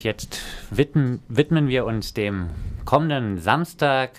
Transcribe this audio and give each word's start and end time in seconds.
Jetzt 0.00 0.42
widmen, 0.70 1.22
widmen, 1.26 1.66
wir 1.66 1.84
uns 1.84 2.14
dem 2.14 2.50
kommenden 2.84 3.38
Samstag. 3.38 4.12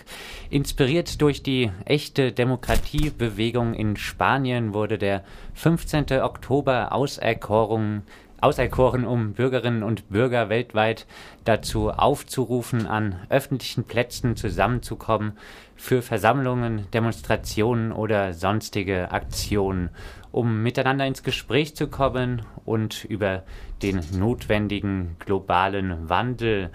Inspiriert 0.50 1.22
durch 1.22 1.42
die 1.42 1.70
echte 1.86 2.32
Demokratiebewegung 2.32 3.72
in 3.72 3.96
Spanien 3.96 4.74
wurde 4.74 4.98
der 4.98 5.24
15. 5.54 6.20
Oktober 6.20 6.92
auserkoren, 6.92 8.02
auserkoren, 8.40 9.06
um 9.06 9.32
Bürgerinnen 9.32 9.82
und 9.82 10.08
Bürger 10.08 10.48
weltweit 10.48 11.06
dazu 11.44 11.90
aufzurufen, 11.90 12.86
an 12.86 13.16
öffentlichen 13.28 13.84
Plätzen 13.84 14.36
zusammenzukommen 14.36 15.38
für 15.76 16.02
Versammlungen, 16.02 16.86
Demonstrationen 16.92 17.92
oder 17.92 18.34
sonstige 18.34 19.10
Aktionen 19.12 19.90
um 20.32 20.62
miteinander 20.62 21.06
ins 21.06 21.22
Gespräch 21.22 21.74
zu 21.74 21.88
kommen 21.88 22.42
und 22.64 23.04
über 23.04 23.42
den 23.82 24.00
notwendigen 24.12 25.16
globalen 25.18 26.08
Wandel 26.08 26.70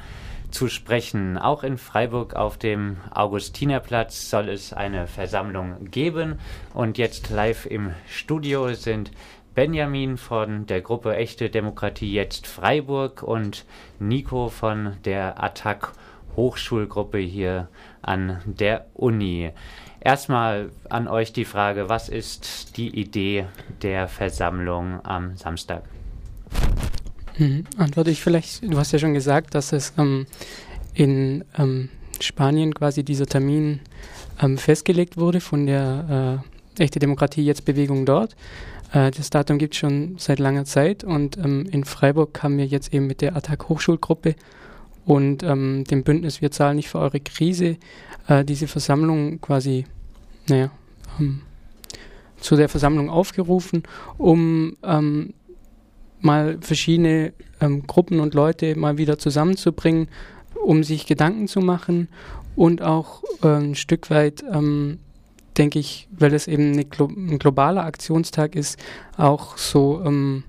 zu 0.52 0.68
sprechen. 0.68 1.38
Auch 1.38 1.64
in 1.64 1.78
Freiburg 1.78 2.36
auf 2.36 2.58
dem 2.58 2.98
Augustinerplatz 3.12 4.30
soll 4.30 4.50
es 4.50 4.74
eine 4.74 5.08
Versammlung 5.08 5.90
geben. 5.92 6.40
Und 6.74 6.98
jetzt 6.98 7.30
live 7.30 7.66
im 7.66 7.92
Studio 8.08 8.74
sind 8.74 9.12
Benjamin 9.56 10.18
von 10.18 10.66
der 10.68 10.82
Gruppe 10.82 11.16
Echte 11.16 11.50
Demokratie 11.50 12.14
jetzt 12.14 12.46
Freiburg 12.46 13.24
und 13.24 13.66
Nico 14.00 14.50
von 14.50 14.98
der 15.06 15.42
Attac 15.42 15.94
Hochschulgruppe 16.36 17.20
hier 17.20 17.70
an 18.02 18.42
der 18.46 18.86
Uni. 18.94 19.52
Erstmal 20.02 20.72
an 20.90 21.08
euch 21.08 21.32
die 21.32 21.46
Frage, 21.46 21.88
was 21.88 22.10
ist 22.10 22.76
die 22.76 22.90
Idee 23.00 23.46
der 23.82 24.10
Versammlung 24.10 25.00
am 25.06 25.38
Samstag? 25.38 25.84
Hm, 27.36 27.64
antworte 27.78 28.12
ich 28.12 28.22
vielleicht, 28.22 28.62
du 28.64 28.78
hast 28.78 28.92
ja 28.92 29.00
schon 29.00 29.14
gesagt, 29.14 29.56
dass 29.56 29.72
es 29.72 29.94
ähm, 29.98 30.28
in 30.94 31.46
ähm, 31.58 31.90
Spanien 32.20 32.74
quasi 32.74 33.04
dieser 33.04 33.26
Termin 33.26 33.80
ähm, 34.42 34.58
festgelegt 34.58 35.16
wurde 35.16 35.40
von 35.40 35.66
der 35.66 36.42
äh, 36.78 36.84
Echte 36.84 37.00
Demokratie 37.00 37.46
jetzt 37.46 37.64
Bewegung 37.64 38.06
dort. 38.06 38.36
Äh, 38.96 39.12
das 39.12 39.30
Datum 39.30 39.58
gibt 39.58 39.74
es 39.74 39.80
schon 39.80 40.16
seit 40.18 40.40
langer 40.40 40.66
Zeit 40.66 41.04
und 41.04 41.38
ähm, 41.38 41.68
in 41.70 41.84
Freiburg 41.84 42.42
haben 42.42 42.58
wir 42.58 42.66
jetzt 42.66 42.94
eben 42.94 43.06
mit 43.06 43.22
der 43.22 43.36
Attac 43.36 43.70
Hochschulgruppe 43.70 44.36
und 45.06 45.44
ähm, 45.44 45.84
dem 45.84 46.04
Bündnis 46.04 46.42
Wir 46.42 46.50
zahlen 46.50 46.78
nicht 46.78 46.90
für 46.90 47.00
eure 47.00 47.20
Krise 47.20 47.78
äh, 48.28 48.44
diese 48.46 48.68
Versammlung 48.68 49.42
quasi 49.42 49.86
naja, 50.48 50.72
ähm, 51.20 51.42
zu 52.38 52.56
der 52.56 52.70
Versammlung 52.70 53.10
aufgerufen, 53.10 53.84
um 54.18 54.78
ähm, 54.84 55.34
mal 56.22 56.58
verschiedene 56.62 57.34
ähm, 57.60 57.86
Gruppen 57.86 58.20
und 58.20 58.34
Leute 58.34 58.76
mal 58.76 58.98
wieder 58.98 59.18
zusammenzubringen, 59.20 60.08
um 60.64 60.84
sich 60.84 61.06
Gedanken 61.06 61.48
zu 61.48 61.60
machen 61.60 62.08
und 62.56 62.82
auch 62.82 63.24
äh, 63.44 63.48
ein 63.48 63.76
Stück 63.76 64.10
weit, 64.10 64.44
ähm, 64.52 65.00
denke 65.58 65.80
ich, 65.80 66.08
weil 66.12 66.34
es 66.34 66.48
eben 66.48 66.90
Glo 66.90 67.08
ein 67.08 67.40
globaler 67.40 67.84
Aktionstag 67.84 68.56
ist, 68.56 68.80
auch 69.18 69.58
so 69.58 70.02
ähm, 70.06 70.44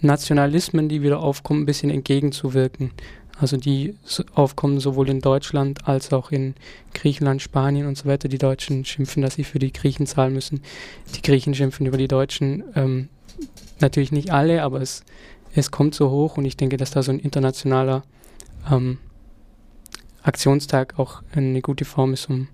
Nationalismen, 0.00 0.88
die 0.88 1.02
wieder 1.02 1.20
aufkommen, 1.20 1.62
ein 1.62 1.66
bisschen 1.66 1.90
entgegenzuwirken. 1.90 2.92
Also 3.40 3.56
die 3.56 3.94
aufkommen 4.34 4.80
sowohl 4.80 5.08
in 5.08 5.20
Deutschland 5.20 5.86
als 5.86 6.12
auch 6.12 6.32
in 6.32 6.54
Griechenland, 6.92 7.40
Spanien 7.40 7.86
und 7.86 7.96
so 7.96 8.06
weiter. 8.06 8.28
Die 8.28 8.38
Deutschen 8.38 8.84
schimpfen, 8.84 9.22
dass 9.22 9.34
sie 9.34 9.44
für 9.44 9.60
die 9.60 9.72
Griechen 9.72 10.06
zahlen 10.06 10.32
müssen. 10.32 10.62
Die 11.14 11.22
Griechen 11.22 11.54
schimpfen 11.54 11.86
über 11.86 11.98
die 11.98 12.08
Deutschen. 12.08 12.64
Ähm, 12.74 13.08
natürlich 13.80 14.10
nicht 14.10 14.32
alle, 14.32 14.62
aber 14.62 14.80
es, 14.80 15.04
es 15.54 15.70
kommt 15.70 15.94
so 15.94 16.10
hoch 16.10 16.36
und 16.36 16.44
ich 16.46 16.56
denke, 16.56 16.76
dass 16.76 16.90
da 16.90 17.02
so 17.02 17.12
ein 17.12 17.20
internationaler 17.20 18.02
ähm, 18.70 18.98
Aktionstag 20.22 20.98
auch 20.98 21.22
eine 21.32 21.62
gute 21.62 21.84
Form 21.84 22.12
ist, 22.14 22.28
um 22.28 22.48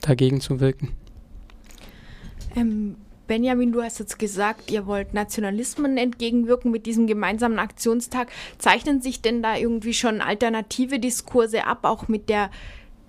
dagegen 0.00 0.40
zu 0.40 0.60
wirken. 0.60 0.92
Ähm, 2.54 2.96
Benjamin, 3.26 3.72
du 3.72 3.82
hast 3.82 3.98
jetzt 3.98 4.18
gesagt, 4.18 4.70
ihr 4.70 4.86
wollt 4.86 5.12
Nationalismen 5.12 5.96
entgegenwirken 5.96 6.70
mit 6.70 6.86
diesem 6.86 7.06
gemeinsamen 7.06 7.58
Aktionstag. 7.58 8.30
Zeichnen 8.58 9.00
sich 9.00 9.20
denn 9.20 9.42
da 9.42 9.56
irgendwie 9.56 9.94
schon 9.94 10.20
alternative 10.20 11.00
Diskurse 11.00 11.66
ab, 11.66 11.80
auch 11.82 12.08
mit 12.08 12.28
der 12.28 12.50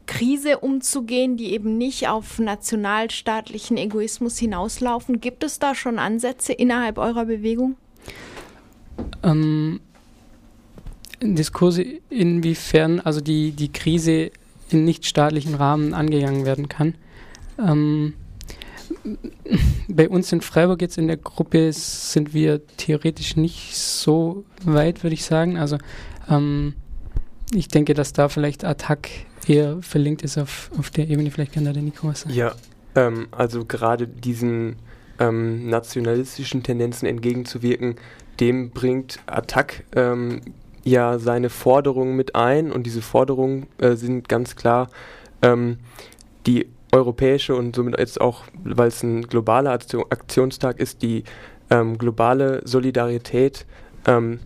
Krise 0.08 0.60
umzugehen, 0.60 1.38
die 1.38 1.52
eben 1.52 1.78
nicht 1.78 2.08
auf 2.08 2.40
nationalstaatlichen 2.40 3.78
Egoismus 3.78 4.38
hinauslaufen? 4.38 5.22
Gibt 5.22 5.44
es 5.44 5.60
da 5.60 5.76
schon 5.76 6.00
Ansätze 6.00 6.54
innerhalb 6.54 6.98
eurer 6.98 7.26
Bewegung? 7.26 7.76
Ähm, 9.22 9.82
Diskurse 11.22 11.84
inwiefern 12.10 13.00
also 13.02 13.22
die, 13.22 13.52
die 13.52 13.72
Krise 13.72 14.32
in 14.70 14.86
nichtstaatlichen 14.86 15.56
Rahmen 15.56 15.94
angegangen 15.94 16.46
werden 16.46 16.70
kann. 16.70 16.96
Ähm, 17.60 18.14
bei 19.88 20.10
uns 20.10 20.32
in 20.32 20.42
Freiburg 20.42 20.82
jetzt 20.82 20.98
in 20.98 21.08
der 21.08 21.18
Gruppe 21.18 21.72
sind 21.74 22.34
wir 22.34 22.66
theoretisch 22.78 23.36
nicht 23.36 23.76
so 23.76 24.46
weit, 24.64 25.04
würde 25.04 25.14
ich 25.14 25.26
sagen. 25.26 25.58
Also 25.58 25.78
ähm, 26.30 26.74
ich 27.54 27.68
denke, 27.68 27.94
dass 27.94 28.14
da 28.14 28.30
vielleicht 28.30 28.64
Attack 28.64 29.10
eher 29.48 29.82
verlinkt 29.82 30.22
ist 30.24 30.38
auf, 30.38 30.70
auf 30.78 30.90
der 30.90 31.10
Ebene. 31.10 31.32
Vielleicht 31.32 31.54
kann 31.54 31.66
da 31.66 31.74
der 31.74 31.84
Nico 31.84 32.08
was 32.08 32.22
sagen. 32.22 32.36
Ja, 32.36 32.56
ähm, 32.96 33.28
also 33.32 33.66
gerade 33.66 34.08
diesen 34.08 34.78
ähm, 35.20 35.70
nationalistischen 35.70 36.64
Tendenzen 36.64 37.08
entgegenzuwirken, 37.08 37.96
dem 38.40 38.72
bringt 38.72 39.20
Attack 39.26 39.86
ja 40.90 41.20
seine 41.20 41.50
Forderungen 41.50 42.16
mit 42.16 42.36
ein 42.36 42.72
und 42.72 42.84
diese 42.84 43.02
Forderungen 43.02 43.68
äh, 43.78 43.96
sind 43.96 44.30
ganz 44.30 44.56
klar 44.56 44.90
ähm, 45.42 45.78
die 46.46 46.68
europäische 46.92 47.56
und 47.56 47.76
somit 47.76 48.00
jetzt 48.00 48.22
auch, 48.22 48.44
weil 48.64 48.88
es 48.88 49.04
ein 49.04 49.24
globaler 49.24 49.72
Aktionstag 49.72 50.80
ist, 50.80 51.02
die 51.02 51.24
ähm, 51.70 51.98
globale 51.98 52.62
Solidarität 52.66 53.66
ähm, 54.06 54.40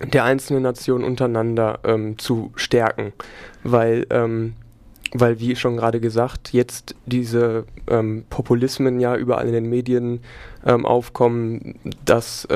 der 0.00 0.24
einzelnen 0.24 0.62
Nationen 0.62 1.04
untereinander 1.04 1.78
ähm, 1.84 2.18
zu 2.18 2.52
stärken, 2.56 3.12
weil 3.62 4.06
ähm, 4.10 4.54
weil 5.12 5.40
wie 5.40 5.56
schon 5.56 5.76
gerade 5.76 6.00
gesagt, 6.00 6.52
jetzt 6.52 6.94
diese 7.06 7.64
ähm, 7.88 8.24
Populismen 8.30 9.00
ja 9.00 9.16
überall 9.16 9.46
in 9.46 9.52
den 9.52 9.68
Medien 9.68 10.20
ähm, 10.64 10.86
aufkommen, 10.86 11.80
dass 12.04 12.46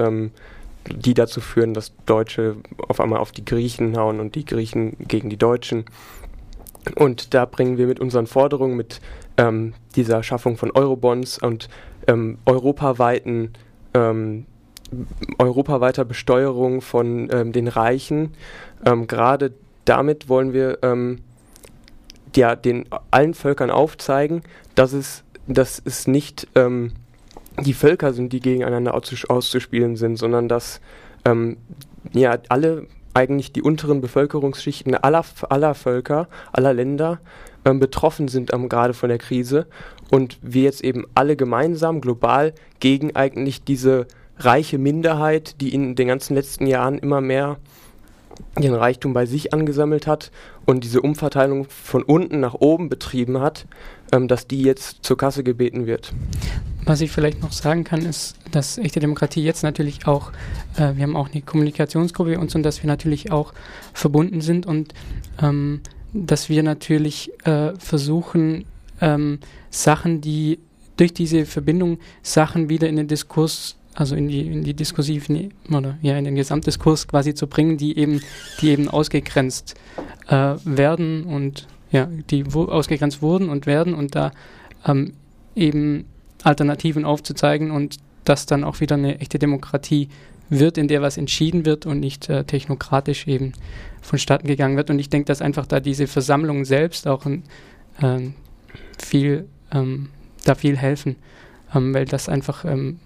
die 0.88 1.14
dazu 1.14 1.40
führen, 1.40 1.74
dass 1.74 1.92
Deutsche 2.06 2.56
auf 2.88 3.00
einmal 3.00 3.20
auf 3.20 3.32
die 3.32 3.44
Griechen 3.44 3.96
hauen 3.96 4.20
und 4.20 4.34
die 4.34 4.44
Griechen 4.44 4.96
gegen 4.98 5.30
die 5.30 5.36
Deutschen. 5.36 5.84
Und 6.96 7.32
da 7.34 7.46
bringen 7.46 7.78
wir 7.78 7.86
mit 7.86 8.00
unseren 8.00 8.26
Forderungen, 8.26 8.76
mit 8.76 9.00
ähm, 9.36 9.74
dieser 9.96 10.22
Schaffung 10.22 10.56
von 10.56 10.70
Eurobonds 10.70 11.38
und 11.38 11.68
ähm, 12.06 12.38
europaweiten 12.44 13.52
ähm, 13.94 14.46
europaweiter 15.38 16.04
Besteuerung 16.04 16.80
von 16.80 17.28
ähm, 17.32 17.52
den 17.52 17.68
Reichen, 17.68 18.34
ähm, 18.84 19.06
gerade 19.06 19.54
damit 19.84 20.28
wollen 20.28 20.52
wir 20.52 20.78
ähm, 20.82 21.20
ja, 22.36 22.56
den 22.56 22.86
allen 23.10 23.34
Völkern 23.34 23.70
aufzeigen, 23.70 24.42
dass 24.74 24.92
es, 24.92 25.24
dass 25.46 25.80
es 25.84 26.06
nicht 26.06 26.48
die 27.60 27.75
Völker 27.75 28.12
sind, 28.12 28.32
die 28.32 28.41
gegeneinander 28.41 28.94
auszuspielen 28.94 29.97
sind, 29.97 30.16
sondern 30.16 30.48
dass 30.48 30.81
ja, 32.12 32.37
alle 32.50 32.87
eigentlich 33.15 33.53
die 33.53 33.62
unteren 33.62 34.00
Bevölkerungsschichten 34.00 34.94
aller, 34.94 35.25
aller 35.48 35.75
Völker, 35.75 36.28
aller 36.53 36.75
Länder 36.75 37.20
ähm, 37.64 37.81
betroffen 37.81 38.28
sind 38.28 38.53
ähm, 38.53 38.69
gerade 38.69 38.93
von 38.93 39.09
der 39.09 39.19
Krise 39.19 39.66
und 40.10 40.38
wir 40.43 40.64
jetzt 40.64 40.84
eben 40.84 41.06
alle 41.14 41.37
gemeinsam 41.37 42.00
global 42.00 42.53
gegen 42.81 43.16
eigentlich 43.16 43.64
diese 43.64 44.06
reiche 44.37 44.78
Minderheit, 44.78 45.60
die 45.60 45.72
in 45.72 45.94
den 45.94 46.09
ganzen 46.09 46.34
letzten 46.34 46.66
Jahren 46.66 46.98
immer 46.98 47.20
mehr 47.20 47.56
ihren 48.60 48.75
Reichtum 48.75 49.12
bei 49.12 49.26
sich 49.26 49.54
angesammelt 49.54 50.08
hat 50.08 50.32
und 50.67 50.82
diese 50.82 51.00
Umverteilung 51.00 51.67
von 51.69 52.02
unten 52.02 52.40
nach 52.40 52.55
oben 52.55 52.88
betrieben 52.88 53.40
hat, 53.40 53.67
ähm, 54.12 54.26
dass 54.26 54.49
die 54.49 54.62
jetzt 54.62 54.99
zur 55.05 55.17
Kasse 55.17 55.44
gebeten 55.44 55.87
wird. 55.87 56.12
Was 56.86 57.00
ich 57.00 57.10
vielleicht 57.10 57.40
noch 57.40 57.52
sagen 57.52 57.84
kann, 57.84 58.04
ist, 58.04 58.36
dass 58.50 58.76
echte 58.76 59.00
Demokratie 59.00 59.42
jetzt 59.42 59.62
natürlich 59.62 60.06
auch, 60.06 60.32
äh, 60.76 60.94
wir 60.96 61.04
haben 61.04 61.16
auch 61.16 61.31
eine 61.32 61.40
Kommunikationsgruppe 61.40 62.38
und 62.38 62.50
so, 62.50 62.58
und 62.58 62.62
dass 62.62 62.82
wir 62.82 62.88
natürlich 62.88 63.32
auch 63.32 63.54
verbunden 63.94 64.42
sind 64.42 64.66
und 64.66 64.92
ähm, 65.40 65.81
dass 66.12 66.48
wir 66.48 66.62
natürlich 66.62 67.31
äh, 67.44 67.72
versuchen, 67.78 68.66
ähm, 69.00 69.38
Sachen, 69.70 70.20
die 70.20 70.58
durch 70.96 71.12
diese 71.12 71.46
Verbindung 71.46 71.98
Sachen 72.22 72.69
wieder 72.69 72.88
in 72.88 72.96
den 72.96 73.08
Diskurs, 73.08 73.76
also 73.94 74.14
in 74.14 74.28
die, 74.28 74.46
in 74.46 74.62
die 74.62 74.75
diskursiven 74.75 75.52
oder 75.70 75.98
ja 76.02 76.16
in 76.16 76.25
den 76.25 76.34
Gesamtdiskurs 76.37 77.08
quasi 77.08 77.34
zu 77.34 77.46
bringen, 77.46 77.78
die 77.78 77.98
eben, 77.98 78.20
die 78.60 78.70
eben 78.70 78.88
ausgegrenzt 78.88 79.75
äh, 80.28 80.54
werden 80.64 81.25
und 81.25 81.66
ja, 81.90 82.08
die 82.30 82.44
ausgegrenzt 82.52 83.22
wurden 83.22 83.48
und 83.48 83.66
werden 83.66 83.94
und 83.94 84.14
da 84.14 84.32
ähm, 84.87 85.14
eben 85.56 86.06
Alternativen 86.44 87.05
aufzuzeigen 87.05 87.70
und 87.70 87.96
dass 88.25 88.46
dann 88.46 88.64
auch 88.64 88.81
wieder 88.81 88.94
eine 88.94 89.20
echte 89.20 89.38
Demokratie 89.38 90.08
wird, 90.49 90.79
in 90.79 90.88
der 90.88 91.02
was 91.02 91.17
entschieden 91.17 91.64
wird 91.64 91.87
und 91.87 92.00
nicht 92.00 92.29
äh, 92.29 92.44
technokratisch 92.44 93.26
eben 93.26 93.52
vonstatten 94.02 94.46
gegangen 94.46 94.76
wird. 94.76 94.91
Und 94.91 94.99
ich 94.99 95.08
denke, 95.08 95.26
dass 95.26 95.43
einfach 95.43 95.67
da 95.67 95.81
diese 95.81 96.06
Versammlungen 96.06 96.64
selbst 96.64 97.06
auch 97.06 97.25
ein, 97.26 97.44
äh, 98.00 98.31
viel, 99.02 99.49
ähm, 99.73 100.11
da 100.44 100.55
viel 100.55 100.76
helfen, 100.76 101.17
ähm, 101.75 101.94
weil 101.94 102.05
das 102.05 102.29
einfach 102.29 102.64
ähm, 102.64 102.99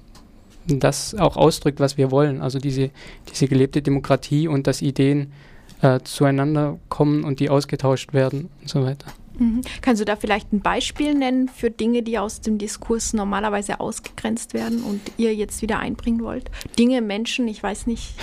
das 0.66 1.14
auch 1.14 1.36
ausdrückt, 1.36 1.80
was 1.80 1.96
wir 1.96 2.10
wollen. 2.10 2.40
Also 2.40 2.58
diese, 2.58 2.90
diese 3.30 3.48
gelebte 3.48 3.82
Demokratie 3.82 4.48
und 4.48 4.66
dass 4.66 4.82
Ideen 4.82 5.32
äh, 5.80 6.00
zueinander 6.02 6.78
kommen 6.88 7.24
und 7.24 7.40
die 7.40 7.50
ausgetauscht 7.50 8.12
werden 8.12 8.48
und 8.60 8.68
so 8.68 8.84
weiter. 8.84 9.06
Mhm. 9.38 9.62
Kannst 9.80 10.00
du 10.00 10.04
da 10.04 10.16
vielleicht 10.16 10.52
ein 10.52 10.60
Beispiel 10.60 11.14
nennen 11.14 11.48
für 11.48 11.70
Dinge, 11.70 12.02
die 12.02 12.18
aus 12.18 12.40
dem 12.40 12.58
Diskurs 12.58 13.12
normalerweise 13.12 13.80
ausgegrenzt 13.80 14.54
werden 14.54 14.82
und 14.82 15.00
ihr 15.16 15.34
jetzt 15.34 15.62
wieder 15.62 15.78
einbringen 15.78 16.22
wollt? 16.22 16.50
Dinge, 16.78 17.00
Menschen, 17.00 17.48
ich 17.48 17.62
weiß 17.62 17.86
nicht. 17.86 18.14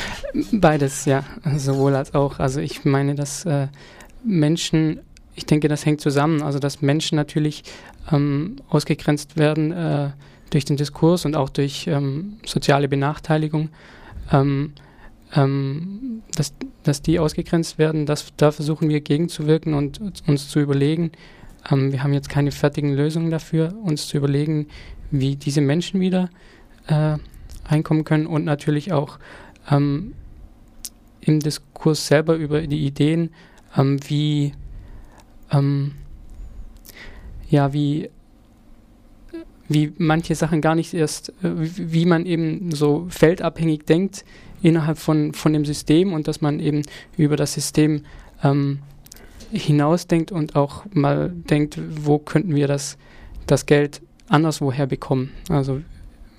Beides, 0.51 1.05
ja, 1.05 1.23
sowohl 1.55 1.95
als 1.95 2.13
auch. 2.13 2.39
Also 2.39 2.59
ich 2.59 2.85
meine, 2.85 3.15
dass 3.15 3.45
äh, 3.45 3.67
Menschen, 4.23 4.99
ich 5.35 5.45
denke, 5.45 5.67
das 5.67 5.85
hängt 5.85 6.01
zusammen. 6.01 6.41
Also 6.41 6.59
dass 6.59 6.81
Menschen 6.81 7.15
natürlich 7.15 7.63
ähm, 8.11 8.57
ausgegrenzt 8.69 9.37
werden 9.37 9.71
äh, 9.71 10.09
durch 10.49 10.65
den 10.65 10.77
Diskurs 10.77 11.25
und 11.25 11.35
auch 11.35 11.49
durch 11.49 11.87
ähm, 11.87 12.37
soziale 12.45 12.87
Benachteiligung. 12.87 13.69
Ähm, 14.31 14.73
ähm, 15.33 16.21
dass, 16.35 16.53
dass 16.83 17.01
die 17.01 17.19
ausgegrenzt 17.19 17.77
werden, 17.77 18.05
das, 18.05 18.33
da 18.37 18.51
versuchen 18.51 18.89
wir 18.89 19.01
gegenzuwirken 19.01 19.73
und 19.73 19.99
uns 20.27 20.49
zu 20.49 20.59
überlegen. 20.59 21.11
Ähm, 21.71 21.91
wir 21.91 22.03
haben 22.03 22.13
jetzt 22.13 22.29
keine 22.29 22.51
fertigen 22.51 22.93
Lösungen 22.93 23.31
dafür, 23.31 23.73
uns 23.83 24.07
zu 24.07 24.17
überlegen, 24.17 24.67
wie 25.11 25.35
diese 25.35 25.61
Menschen 25.61 25.99
wieder 25.99 26.29
äh, 26.87 27.17
einkommen 27.67 28.03
können 28.03 28.27
und 28.27 28.45
natürlich 28.45 28.93
auch 28.93 29.19
ähm, 29.69 30.13
im 31.21 31.39
Diskurs 31.39 32.07
selber 32.07 32.35
über 32.35 32.61
die 32.61 32.85
Ideen, 32.85 33.31
ähm, 33.75 33.99
wie 34.07 34.53
ähm, 35.51 35.93
ja, 37.49 37.73
wie 37.73 38.09
wie 39.67 39.93
manche 39.97 40.35
Sachen 40.35 40.61
gar 40.61 40.75
nicht 40.75 40.93
erst, 40.93 41.29
äh, 41.43 41.51
wie 41.53 42.05
man 42.05 42.25
eben 42.25 42.71
so 42.71 43.07
feldabhängig 43.09 43.85
denkt, 43.85 44.23
innerhalb 44.65 44.97
von, 44.97 45.33
von 45.33 45.53
dem 45.53 45.63
System 45.63 46.11
und 46.11 46.27
dass 46.27 46.41
man 46.41 46.59
eben 46.59 46.81
über 47.17 47.35
das 47.35 47.53
System 47.53 48.01
ähm, 48.43 48.79
hinausdenkt 49.51 50.31
und 50.31 50.55
auch 50.55 50.85
mal 50.91 51.29
denkt, 51.29 51.79
wo 52.01 52.17
könnten 52.17 52.55
wir 52.55 52.67
das, 52.67 52.97
das 53.45 53.67
Geld 53.67 54.01
anderswoher 54.27 54.87
bekommen. 54.87 55.31
Also 55.49 55.81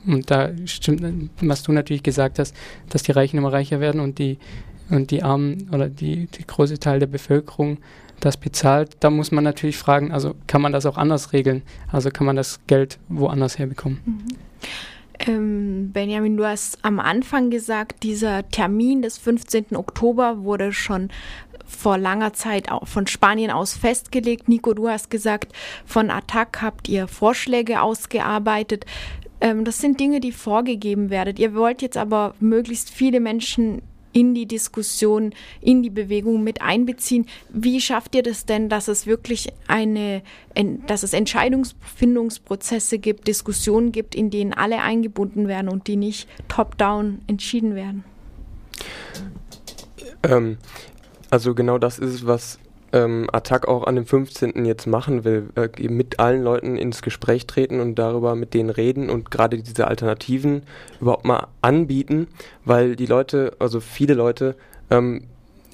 und 0.05 0.31
da 0.31 0.51
stimmt, 0.67 1.31
was 1.41 1.63
du 1.63 1.73
natürlich 1.73 2.03
gesagt 2.03 2.41
hast, 2.41 2.55
dass 2.89 3.05
die 3.05 3.13
Reichen 3.13 3.39
immer 3.39 3.53
reicher 3.53 3.79
werden 3.81 4.01
und 4.01 4.19
die 4.19 4.39
und 4.89 5.11
die 5.11 5.23
Armen 5.23 5.69
oder 5.73 5.89
die, 5.89 6.27
die 6.27 6.47
große 6.47 6.79
Teil 6.79 7.01
der 7.01 7.09
Bevölkerung 7.09 7.79
das 8.21 8.37
bezahlt. 8.37 8.97
Da 9.01 9.11
muss 9.11 9.33
man 9.33 9.43
natürlich 9.43 9.77
fragen, 9.77 10.13
also 10.13 10.35
kann 10.47 10.63
man 10.63 10.73
das 10.73 10.87
auch 10.87 10.97
anders 10.97 11.33
regeln? 11.33 11.63
Also 11.91 12.11
kann 12.11 12.25
man 12.25 12.37
das 12.37 12.61
Geld 12.69 12.99
woanders 13.09 13.59
herbekommen? 13.59 13.99
Mhm. 14.05 14.37
Ähm, 15.27 15.91
Benjamin, 15.93 16.37
du 16.37 16.47
hast 16.47 16.79
am 16.83 17.01
Anfang 17.01 17.51
gesagt, 17.51 18.03
dieser 18.05 18.49
Termin 18.49 19.03
des 19.03 19.19
15. 19.19 19.77
Oktober 19.77 20.45
wurde 20.45 20.73
schon 20.73 21.11
vor 21.67 21.99
langer 21.99 22.33
Zeit 22.33 22.69
von 22.85 23.09
Spanien 23.09 23.51
aus 23.51 23.77
festgelegt. 23.77 24.49
Nico, 24.49 24.73
du 24.73 24.89
hast 24.89 25.11
gesagt, 25.11 25.53
von 25.85 26.11
Attac 26.11 26.63
habt 26.63 26.89
ihr 26.89 27.09
Vorschläge 27.09 27.83
ausgearbeitet. 27.83 28.87
Ähm, 29.41 29.65
das 29.65 29.79
sind 29.79 29.99
Dinge, 29.99 30.21
die 30.21 30.33
vorgegeben 30.33 31.11
werden. 31.11 31.37
Ihr 31.37 31.55
wollt 31.55 31.83
jetzt 31.83 31.97
aber 31.97 32.35
möglichst 32.39 32.91
viele 32.91 33.19
Menschen 33.19 33.83
in 34.17 34.35
die 34.35 34.47
Diskussion, 34.47 35.35
in 35.61 35.83
die 35.83 35.91
Bewegung 35.91 36.43
mit 36.43 36.63
einbeziehen. 36.63 37.27
Wie 37.51 37.83
schafft 37.83 38.15
ihr 38.15 38.23
das 38.23 38.47
denn, 38.47 38.71
dass 38.71 38.89
es 38.89 39.07
wirklich 39.07 39.53
eine, 39.69 40.23
dass 40.87 41.03
es 41.03 41.13
Entscheidungsfindungsprozesse 41.13 42.99
gibt, 42.99 43.29
Diskussionen 43.29 43.93
gibt, 43.93 44.15
in 44.15 44.31
denen 44.31 44.55
alle 44.55 44.81
eingebunden 44.81 45.49
werden 45.49 45.69
und 45.69 45.87
die 45.87 45.97
nicht 45.97 46.31
top-down 46.49 47.21
entschieden 47.27 47.75
werden? 47.75 48.05
Ähm, 50.23 50.57
also 51.29 51.55
genau 51.55 51.77
das 51.77 51.99
ist 51.99 52.15
es, 52.15 52.27
was 52.27 52.59
ähm, 52.97 53.29
Attac 53.31 53.69
auch 53.69 53.85
an 53.85 53.97
dem 53.97 54.07
15. 54.07 54.65
jetzt 54.65 54.87
machen 54.87 55.25
will, 55.25 55.51
äh, 55.55 55.89
mit 55.89 56.19
allen 56.19 56.43
Leuten 56.43 56.77
ins 56.77 57.03
Gespräch 57.03 57.47
treten 57.47 57.81
und 57.81 57.97
darüber 57.97 58.35
mit 58.35 58.55
denen 58.55 58.71
reden 58.71 59.11
und 59.11 59.31
gerade 59.31 59.59
diese 59.59 59.87
Alternativen 59.87 60.63
überhaupt 61.01 61.27
mal 61.27 61.49
anbieten, 61.61 62.29
weil 62.65 62.97
die 62.97 63.07
Leute, 63.07 63.55
also 63.59 63.81
viele 63.81 64.15
Leute, 64.15 64.57
ähm, 64.91 65.25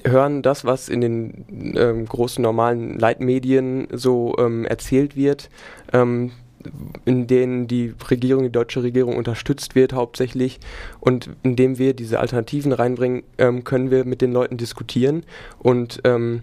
hören 0.03 0.41
das, 0.41 0.65
was 0.65 0.89
in 0.89 0.99
den 0.99 1.75
ähm, 1.77 2.05
großen 2.05 2.41
normalen 2.41 2.99
Leitmedien 2.99 3.87
so 3.93 4.35
ähm, 4.37 4.65
erzählt 4.65 5.15
wird, 5.15 5.49
ähm, 5.93 6.31
in 7.05 7.27
denen 7.27 7.67
die 7.67 7.93
Regierung, 8.09 8.43
die 8.43 8.51
deutsche 8.51 8.83
Regierung 8.83 9.15
unterstützt 9.15 9.75
wird 9.75 9.93
hauptsächlich 9.93 10.59
und 10.99 11.29
indem 11.43 11.77
wir 11.77 11.93
diese 11.93 12.19
Alternativen 12.19 12.73
reinbringen, 12.73 13.23
ähm, 13.37 13.63
können 13.63 13.91
wir 13.91 14.03
mit 14.03 14.21
den 14.21 14.33
Leuten 14.33 14.57
diskutieren 14.57 15.23
und 15.59 16.01
ähm, 16.03 16.41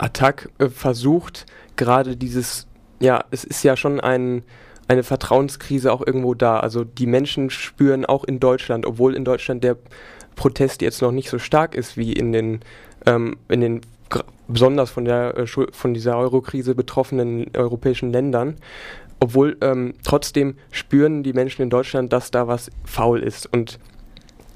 Attac 0.00 0.48
äh, 0.58 0.68
versucht 0.68 1.46
gerade 1.76 2.16
dieses, 2.16 2.66
ja, 3.00 3.24
es 3.30 3.44
ist 3.44 3.62
ja 3.62 3.76
schon 3.76 4.00
ein, 4.00 4.42
eine 4.88 5.02
Vertrauenskrise 5.02 5.92
auch 5.92 6.04
irgendwo 6.04 6.34
da. 6.34 6.60
Also 6.60 6.84
die 6.84 7.06
Menschen 7.06 7.50
spüren 7.50 8.04
auch 8.04 8.24
in 8.24 8.40
Deutschland, 8.40 8.86
obwohl 8.86 9.14
in 9.14 9.24
Deutschland 9.24 9.62
der 9.62 9.76
Protest 10.36 10.82
jetzt 10.82 11.02
noch 11.02 11.12
nicht 11.12 11.30
so 11.30 11.38
stark 11.38 11.74
ist 11.74 11.96
wie 11.96 12.12
in 12.12 12.32
den, 12.32 12.60
ähm, 13.06 13.36
in 13.48 13.60
den 13.60 13.80
besonders 14.48 14.90
von 14.90 15.04
der 15.04 15.36
äh, 15.36 15.46
von 15.46 15.94
dieser 15.94 16.16
Eurokrise 16.16 16.74
betroffenen 16.74 17.46
europäischen 17.56 18.10
Ländern. 18.10 18.56
Obwohl 19.20 19.58
ähm, 19.60 19.94
trotzdem 20.02 20.56
spüren 20.70 21.22
die 21.22 21.34
Menschen 21.34 21.62
in 21.62 21.70
Deutschland, 21.70 22.12
dass 22.12 22.30
da 22.30 22.48
was 22.48 22.70
faul 22.84 23.22
ist. 23.22 23.52
Und 23.52 23.78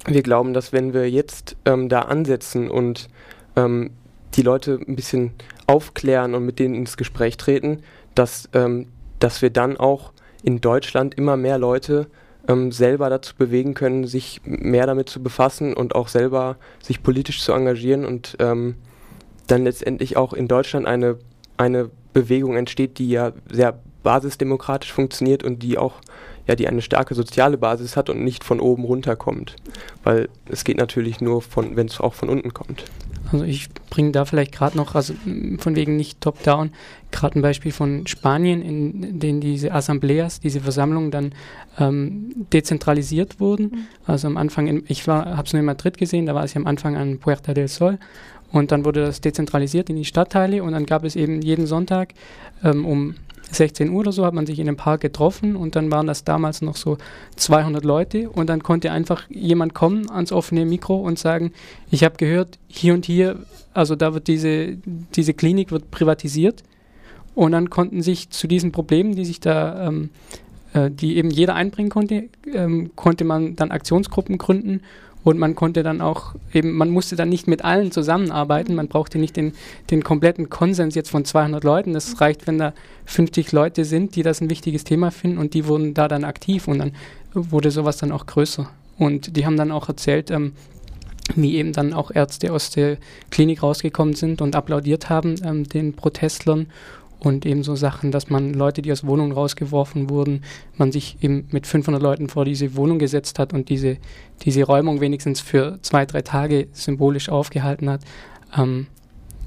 wir 0.07 0.23
glauben, 0.23 0.55
dass 0.55 0.73
wenn 0.73 0.95
wir 0.95 1.11
jetzt 1.11 1.57
ähm, 1.67 1.91
da 1.91 2.01
ansetzen 2.03 2.71
und 2.71 3.09
ähm, 3.57 3.91
die 4.37 4.43
Leute 4.43 4.79
ein 4.87 4.97
bisschen 4.97 5.33
aufklären 5.67 6.35
und 6.35 6.45
mit 6.45 6.59
denen 6.59 6.75
ins 6.75 6.97
Gespräch 6.97 7.37
treten, 7.37 7.83
dass, 8.15 8.49
ähm, 8.53 8.89
dass 9.19 9.43
wir 9.43 9.51
dann 9.51 9.77
auch 9.77 10.13
in 10.43 10.61
Deutschland 10.61 11.15
immer 11.15 11.37
mehr 11.37 11.59
Leute 11.59 12.09
ähm, 12.49 12.73
selber 12.73 13.09
dazu 13.11 13.35
bewegen 13.37 13.75
können, 13.75 14.07
sich 14.07 14.41
mehr 14.45 14.87
damit 14.87 15.09
zu 15.09 15.23
befassen 15.23 15.75
und 15.75 15.95
auch 15.95 16.09
selber 16.09 16.57
sich 16.83 17.03
politisch 17.03 17.43
zu 17.43 17.53
engagieren 17.53 18.05
und 18.05 18.37
ähm, 18.41 18.77
dann 19.47 19.65
letztendlich 19.65 20.17
auch 20.17 20.33
in 20.33 20.49
Deutschland 20.49 20.87
eine, 20.87 21.19
eine 21.57 21.91
Bewegung 22.13 22.57
entsteht, 22.57 22.99
die 22.99 23.09
ja 23.09 23.33
sehr 23.51 23.79
basisdemokratisch 24.03 24.93
funktioniert 24.93 25.43
und 25.43 25.63
die 25.63 25.79
auch 25.79 26.01
ja, 26.47 26.55
die 26.55 26.69
eine 26.69 26.83
starke 26.83 27.15
soziale 27.15 27.57
Basis 27.57 27.97
hat 27.97 28.11
und 28.11 28.23
nicht 28.23 28.45
von 28.45 28.61
oben 28.61 28.85
runter 28.85 29.17
kommt. 29.17 29.57
Weil 30.03 30.29
es 30.47 30.65
geht 30.65 30.77
natürlich 30.77 31.21
nur 31.21 31.41
von, 31.41 31.77
wenn 31.77 31.87
es 31.87 32.01
auch 32.01 32.13
von 32.13 32.29
unten 32.29 32.53
kommt. 32.53 32.85
Also 33.35 33.47
ich 33.47 33.69
bringe 33.91 34.13
da 34.13 34.25
vielleicht 34.25 34.53
gerade 34.53 34.77
noch, 34.77 34.95
also 34.95 35.13
von 35.59 35.75
wegen 35.75 35.97
nicht 35.97 36.21
top-down, 36.21 36.71
gerade 37.11 37.37
ein 37.39 37.43
Beispiel 37.43 37.73
von 37.73 38.07
Spanien, 38.07 38.63
in 38.63 39.19
denen 39.19 39.41
diese 39.41 39.73
Assembleas, 39.73 40.39
diese 40.39 40.61
Versammlungen 40.61 41.11
dann 41.11 41.33
ähm, 41.79 42.47
dezentralisiert 42.53 43.41
wurden. 43.41 43.65
Mhm. 43.65 43.87
Also 44.07 44.29
am 44.29 44.37
Anfang, 44.37 44.69
in, 44.69 44.85
ich 44.87 45.09
habe 45.09 45.43
es 45.45 45.53
nur 45.53 45.61
in 45.61 45.67
Madrid 45.67 45.99
gesehen, 45.99 46.27
da 46.27 46.35
war 46.37 46.45
es 46.45 46.55
ja 46.55 46.61
am 46.61 46.67
Anfang 46.69 46.97
an 46.97 47.19
Puerta 47.19 47.55
del 47.55 47.67
Sol 47.67 47.99
und 48.53 48.71
dann 48.71 48.85
wurde 48.85 49.01
das 49.01 49.21
dezentralisiert 49.21 49.91
in 49.91 49.97
die 49.97 50.05
Stadtteile 50.05 50.63
und 50.63 50.71
dann 50.71 50.87
gab 50.87 51.03
es 51.03 51.17
eben 51.17 51.43
jeden 51.43 51.67
Sonntag 51.67 52.15
ähm, 52.63 52.87
um 52.87 53.17
16 53.51 53.91
Uhr 53.91 54.01
oder 54.01 54.13
so 54.13 54.25
hat 54.25 54.35
man 54.35 54.47
sich 54.47 54.59
in 54.59 54.69
einem 54.69 54.77
Park 54.77 55.01
getroffen 55.01 55.57
und 55.57 55.77
dann 55.77 55.91
waren 55.91 56.07
das 56.07 56.25
damals 56.25 56.63
noch 56.63 56.77
so 56.77 56.99
200 57.37 57.85
Leute 57.85 58.31
und 58.31 58.49
dann 58.49 58.63
konnte 58.63 58.91
einfach 58.91 59.29
jemand 59.31 59.75
kommen 59.75 60.11
ans 60.11 60.33
offene 60.33 60.65
Mikro 60.65 60.97
und 60.97 61.19
sagen, 61.19 61.53
ich 61.91 62.05
habe 62.05 62.17
gehört, 62.17 62.59
hier 62.69 62.95
und 62.95 63.07
hier, 63.07 63.39
also 63.73 63.97
da 63.97 64.15
wird 64.15 64.27
diese, 64.29 64.77
diese 65.15 65.35
Klinik 65.35 65.71
wird 65.71 65.91
privatisiert. 65.91 66.63
Und 67.35 67.51
dann 67.51 67.69
konnten 67.69 68.01
sich 68.01 68.31
zu 68.31 68.47
diesen 68.47 68.71
Problemen, 68.71 69.17
die 69.17 69.25
sich 69.25 69.41
da, 69.41 69.89
ähm, 69.89 70.11
äh, 70.73 70.91
die 70.91 71.17
eben 71.17 71.31
jeder 71.31 71.57
einbringen 71.57 71.91
konnte, 71.91 72.29
ähm, 72.53 72.93
konnte 72.95 73.25
man 73.25 73.57
dann 73.57 73.73
Aktionsgruppen 73.73 74.39
gründen 74.39 74.83
und 75.25 75.39
man 75.39 75.55
konnte 75.55 75.83
dann 75.83 76.01
auch 76.03 76.35
eben, 76.53 76.73
man 76.73 76.91
musste 76.91 77.17
dann 77.17 77.31
nicht 77.31 77.49
mit 77.49 77.65
allen 77.65 77.91
zusammenarbeiten, 77.91 78.75
man 78.75 78.89
brauchte 78.89 79.19
nicht 79.19 79.37
den, 79.37 79.55
den 79.91 80.05
kompletten 80.05 80.51
Konsens 80.51 80.95
jetzt 80.95 81.11
von 81.11 81.25
200 81.25 81.65
Leuten. 81.65 81.95
Das 81.95 82.21
reicht, 82.21 82.47
wenn 82.47 82.59
da 82.59 82.75
50 83.07 83.51
Leute 83.53 83.85
sind, 83.87 84.17
die 84.17 84.23
das 84.23 84.43
ein 84.43 84.51
wichtiges 84.51 84.85
Thema 84.85 85.11
finden 85.11 85.39
und 85.39 85.55
die 85.55 85.67
wurden 85.67 85.95
da 85.95 86.09
dann 86.09 86.25
aktiv 86.25 86.69
und 86.69 86.79
dann 86.79 86.93
wurde 87.33 87.71
sowas 87.71 87.97
dann 87.97 88.13
auch 88.13 88.27
größer. 88.27 88.69
Und 88.99 89.37
die 89.37 89.47
haben 89.47 89.57
dann 89.57 89.73
auch 89.73 89.89
erzählt, 89.89 90.31
ähm, 90.31 90.53
wie 91.35 91.57
eben 91.57 91.73
dann 91.73 91.95
auch 91.95 92.11
Ärzte 92.11 92.53
aus 92.53 92.71
der 92.71 92.99
Klinik 93.31 93.63
rausgekommen 93.63 94.15
sind 94.15 94.43
und 94.43 94.55
applaudiert 94.55 95.09
haben 95.09 95.37
ähm, 95.43 95.67
den 95.67 95.95
Protestlern 95.95 96.67
und 97.25 97.47
ebenso 97.47 97.75
Sachen, 97.75 98.11
dass 98.11 98.29
man 98.29 98.53
Leute, 98.53 98.83
die 98.83 98.93
aus 98.93 99.07
Wohnungen 99.07 99.33
rausgeworfen 99.33 100.11
wurden, 100.11 100.43
man 100.77 100.93
sich 100.93 101.17
eben 101.23 101.49
mit 101.51 101.67
500 101.67 102.03
Leuten 102.03 102.29
vor 102.29 102.45
diese 102.45 102.77
Wohnung 102.77 102.99
gesetzt 102.99 103.39
hat 103.39 103.55
und 103.55 103.71
diese, 103.71 103.97
diese 104.43 104.65
Räumung 104.65 105.01
wenigstens 105.01 105.41
für 105.41 105.79
zwei, 105.81 106.05
drei 106.05 106.21
Tage 106.21 106.69
symbolisch 106.73 107.31
aufgehalten 107.31 107.89
hat. 107.89 108.03
Ähm, 108.57 108.89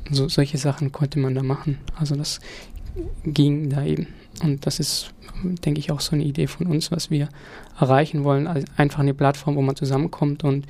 so, 0.10 0.28
solche 0.28 0.58
Sachen 0.58 0.92
konnte 0.92 1.20
man 1.20 1.36
da 1.36 1.44
machen. 1.44 1.78
Also 1.96 2.16
das 2.16 2.40
ging 3.24 3.70
da 3.70 3.86
eben. 3.86 4.08
Und 4.42 4.66
das 4.66 4.80
ist, 4.80 5.14
denke 5.44 5.80
ich, 5.80 5.92
auch 5.92 6.00
so 6.00 6.16
eine 6.16 6.24
Idee 6.24 6.48
von 6.48 6.66
uns, 6.66 6.92
was 6.92 7.12
wir 7.12 7.30
erreichen 7.80 8.24
wollen. 8.24 8.48
Also 8.48 8.66
einfach 8.76 9.00
eine 9.00 9.14
Plattform, 9.14 9.56
wo 9.56 9.62
man 9.62 9.76
zusammenkommt 9.76 10.44
und 10.44 10.66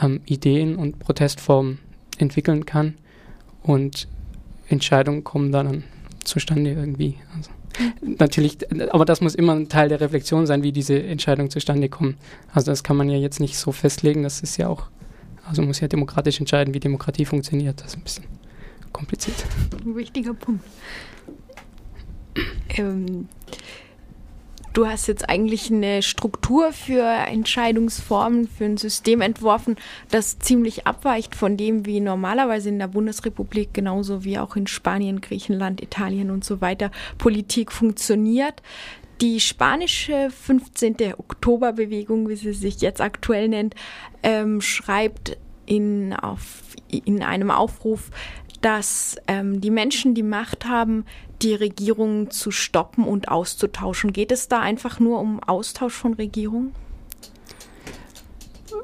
ähm, 0.00 0.20
Ideen 0.24 0.76
und 0.76 1.00
Protestformen 1.00 1.78
entwickeln 2.18 2.64
kann. 2.64 2.94
Und 3.62 4.06
Entscheidungen 4.68 5.24
kommen 5.24 5.50
dann 5.50 5.82
zustande 6.24 6.72
irgendwie. 6.72 7.16
Also, 7.36 7.50
natürlich, 8.00 8.58
aber 8.92 9.04
das 9.04 9.20
muss 9.20 9.34
immer 9.34 9.54
ein 9.54 9.68
Teil 9.68 9.88
der 9.88 10.00
Reflexion 10.00 10.46
sein, 10.46 10.62
wie 10.62 10.72
diese 10.72 11.02
Entscheidungen 11.02 11.50
zustande 11.50 11.88
kommen. 11.88 12.16
Also 12.52 12.70
das 12.70 12.82
kann 12.82 12.96
man 12.96 13.08
ja 13.08 13.16
jetzt 13.16 13.40
nicht 13.40 13.56
so 13.58 13.72
festlegen, 13.72 14.22
das 14.22 14.40
ist 14.40 14.56
ja 14.56 14.68
auch, 14.68 14.88
also 15.46 15.62
muss 15.62 15.80
ja 15.80 15.88
demokratisch 15.88 16.40
entscheiden, 16.40 16.74
wie 16.74 16.80
Demokratie 16.80 17.24
funktioniert. 17.24 17.80
Das 17.80 17.88
ist 17.88 17.96
ein 17.98 18.02
bisschen 18.02 18.24
kompliziert. 18.92 19.44
Ein 19.84 19.96
wichtiger 19.96 20.34
Punkt. 20.34 20.64
Ähm, 22.76 23.28
du 24.74 24.86
hast 24.86 25.06
jetzt 25.06 25.28
eigentlich 25.28 25.72
eine 25.72 26.02
Struktur 26.02 26.72
für 26.72 27.02
Entscheidungsformen, 27.02 28.48
für 28.48 28.66
ein 28.66 28.76
System 28.76 29.22
entworfen, 29.22 29.76
das 30.10 30.38
ziemlich 30.38 30.86
abweicht 30.86 31.34
von 31.34 31.56
dem, 31.56 31.86
wie 31.86 32.00
normalerweise 32.00 32.68
in 32.68 32.78
der 32.78 32.88
Bundesrepublik, 32.88 33.72
genauso 33.72 34.24
wie 34.24 34.38
auch 34.38 34.56
in 34.56 34.66
Spanien, 34.66 35.20
Griechenland, 35.20 35.80
Italien 35.80 36.30
und 36.30 36.44
so 36.44 36.60
weiter 36.60 36.90
Politik 37.16 37.72
funktioniert. 37.72 38.62
Die 39.20 39.38
spanische 39.38 40.28
15. 40.30 41.14
Oktoberbewegung, 41.16 42.28
wie 42.28 42.36
sie 42.36 42.52
sich 42.52 42.80
jetzt 42.80 43.00
aktuell 43.00 43.48
nennt, 43.48 43.76
ähm, 44.24 44.60
schreibt 44.60 45.38
in, 45.66 46.12
auf, 46.12 46.62
in 46.90 47.22
einem 47.22 47.50
Aufruf, 47.50 48.10
dass 48.64 49.16
ähm, 49.28 49.60
die 49.60 49.70
Menschen 49.70 50.14
die 50.14 50.22
Macht 50.22 50.64
haben, 50.64 51.04
die 51.42 51.54
Regierung 51.54 52.30
zu 52.30 52.50
stoppen 52.50 53.04
und 53.04 53.28
auszutauschen. 53.28 54.14
Geht 54.14 54.32
es 54.32 54.48
da 54.48 54.60
einfach 54.60 54.98
nur 55.00 55.20
um 55.20 55.38
Austausch 55.42 55.92
von 55.92 56.14
Regierungen? 56.14 56.72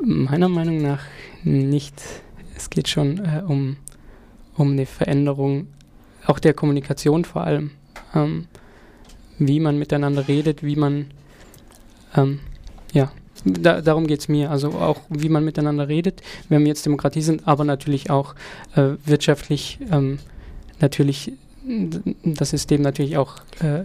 Meiner 0.02 0.50
Meinung 0.50 0.82
nach 0.82 1.00
nicht. 1.44 1.94
Es 2.54 2.68
geht 2.68 2.88
schon 2.88 3.24
äh, 3.24 3.42
um, 3.46 3.78
um 4.54 4.72
eine 4.72 4.84
Veränderung 4.84 5.68
auch 6.26 6.38
der 6.38 6.52
Kommunikation 6.52 7.24
vor 7.24 7.44
allem. 7.44 7.70
Ähm, 8.14 8.48
wie 9.38 9.60
man 9.60 9.78
miteinander 9.78 10.28
redet, 10.28 10.62
wie 10.62 10.76
man, 10.76 11.06
ähm, 12.14 12.40
ja, 12.92 13.10
da, 13.44 13.80
darum 13.80 14.06
geht 14.06 14.20
es 14.20 14.28
mir. 14.28 14.50
Also 14.50 14.70
auch, 14.70 15.00
wie 15.08 15.28
man 15.28 15.44
miteinander 15.44 15.88
redet, 15.88 16.22
wenn 16.48 16.60
wir 16.60 16.68
jetzt 16.68 16.86
Demokratie 16.86 17.22
sind, 17.22 17.46
aber 17.46 17.64
natürlich 17.64 18.10
auch 18.10 18.34
äh, 18.76 18.92
wirtschaftlich 19.04 19.78
ähm, 19.90 20.18
natürlich 20.80 21.32
das 22.24 22.50
System 22.50 22.82
natürlich 22.82 23.16
auch 23.16 23.36
äh, 23.60 23.84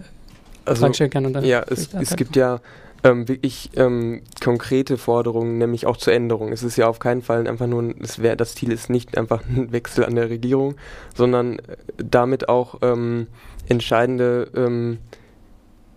also, 0.64 0.90
kann. 1.08 1.26
Und 1.26 1.44
ja, 1.44 1.62
es, 1.68 1.92
es 1.94 2.16
gibt 2.16 2.34
ja 2.36 2.60
ähm, 3.04 3.28
wirklich 3.28 3.70
ähm, 3.76 4.22
konkrete 4.42 4.96
Forderungen, 4.96 5.58
nämlich 5.58 5.86
auch 5.86 5.96
zur 5.96 6.12
Änderung. 6.12 6.52
Es 6.52 6.62
ist 6.62 6.76
ja 6.76 6.88
auf 6.88 6.98
keinen 6.98 7.22
Fall 7.22 7.46
einfach 7.46 7.66
nur, 7.66 7.94
es 8.00 8.20
wär, 8.20 8.36
das 8.36 8.54
Ziel 8.54 8.72
ist 8.72 8.90
nicht 8.90 9.16
einfach 9.16 9.42
ein 9.46 9.72
Wechsel 9.72 10.04
an 10.04 10.14
der 10.14 10.30
Regierung, 10.30 10.74
sondern 11.14 11.58
äh, 11.58 11.76
damit 11.98 12.48
auch 12.48 12.78
ähm, 12.82 13.26
entscheidende 13.68 14.50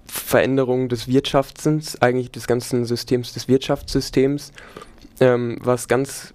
Veränderungen 0.09 0.89
des 0.89 1.07
Wirtschaftssystems, 1.07 2.01
eigentlich 2.01 2.31
des 2.31 2.47
ganzen 2.47 2.85
Systems, 2.85 3.33
des 3.33 3.47
Wirtschaftssystems 3.47 4.51
ähm, 5.19 5.57
was 5.61 5.87
ganz 5.87 6.33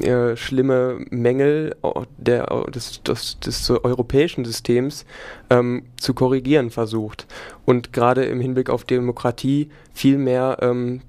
äh, 0.00 0.36
schlimme 0.36 1.04
Mängel 1.10 1.76
der, 2.18 2.46
des, 2.68 3.02
des, 3.02 3.38
des 3.40 3.70
europäischen 3.70 4.44
Systems 4.44 5.04
ähm, 5.50 5.84
zu 5.96 6.14
korrigieren 6.14 6.70
versucht. 6.70 7.26
Und 7.64 7.92
gerade 7.92 8.24
im 8.24 8.40
Hinblick 8.40 8.70
auf 8.70 8.84
Demokratie 8.84 9.70
viel 9.94 10.18
mehr 10.18 10.58
ähm, 10.60 11.02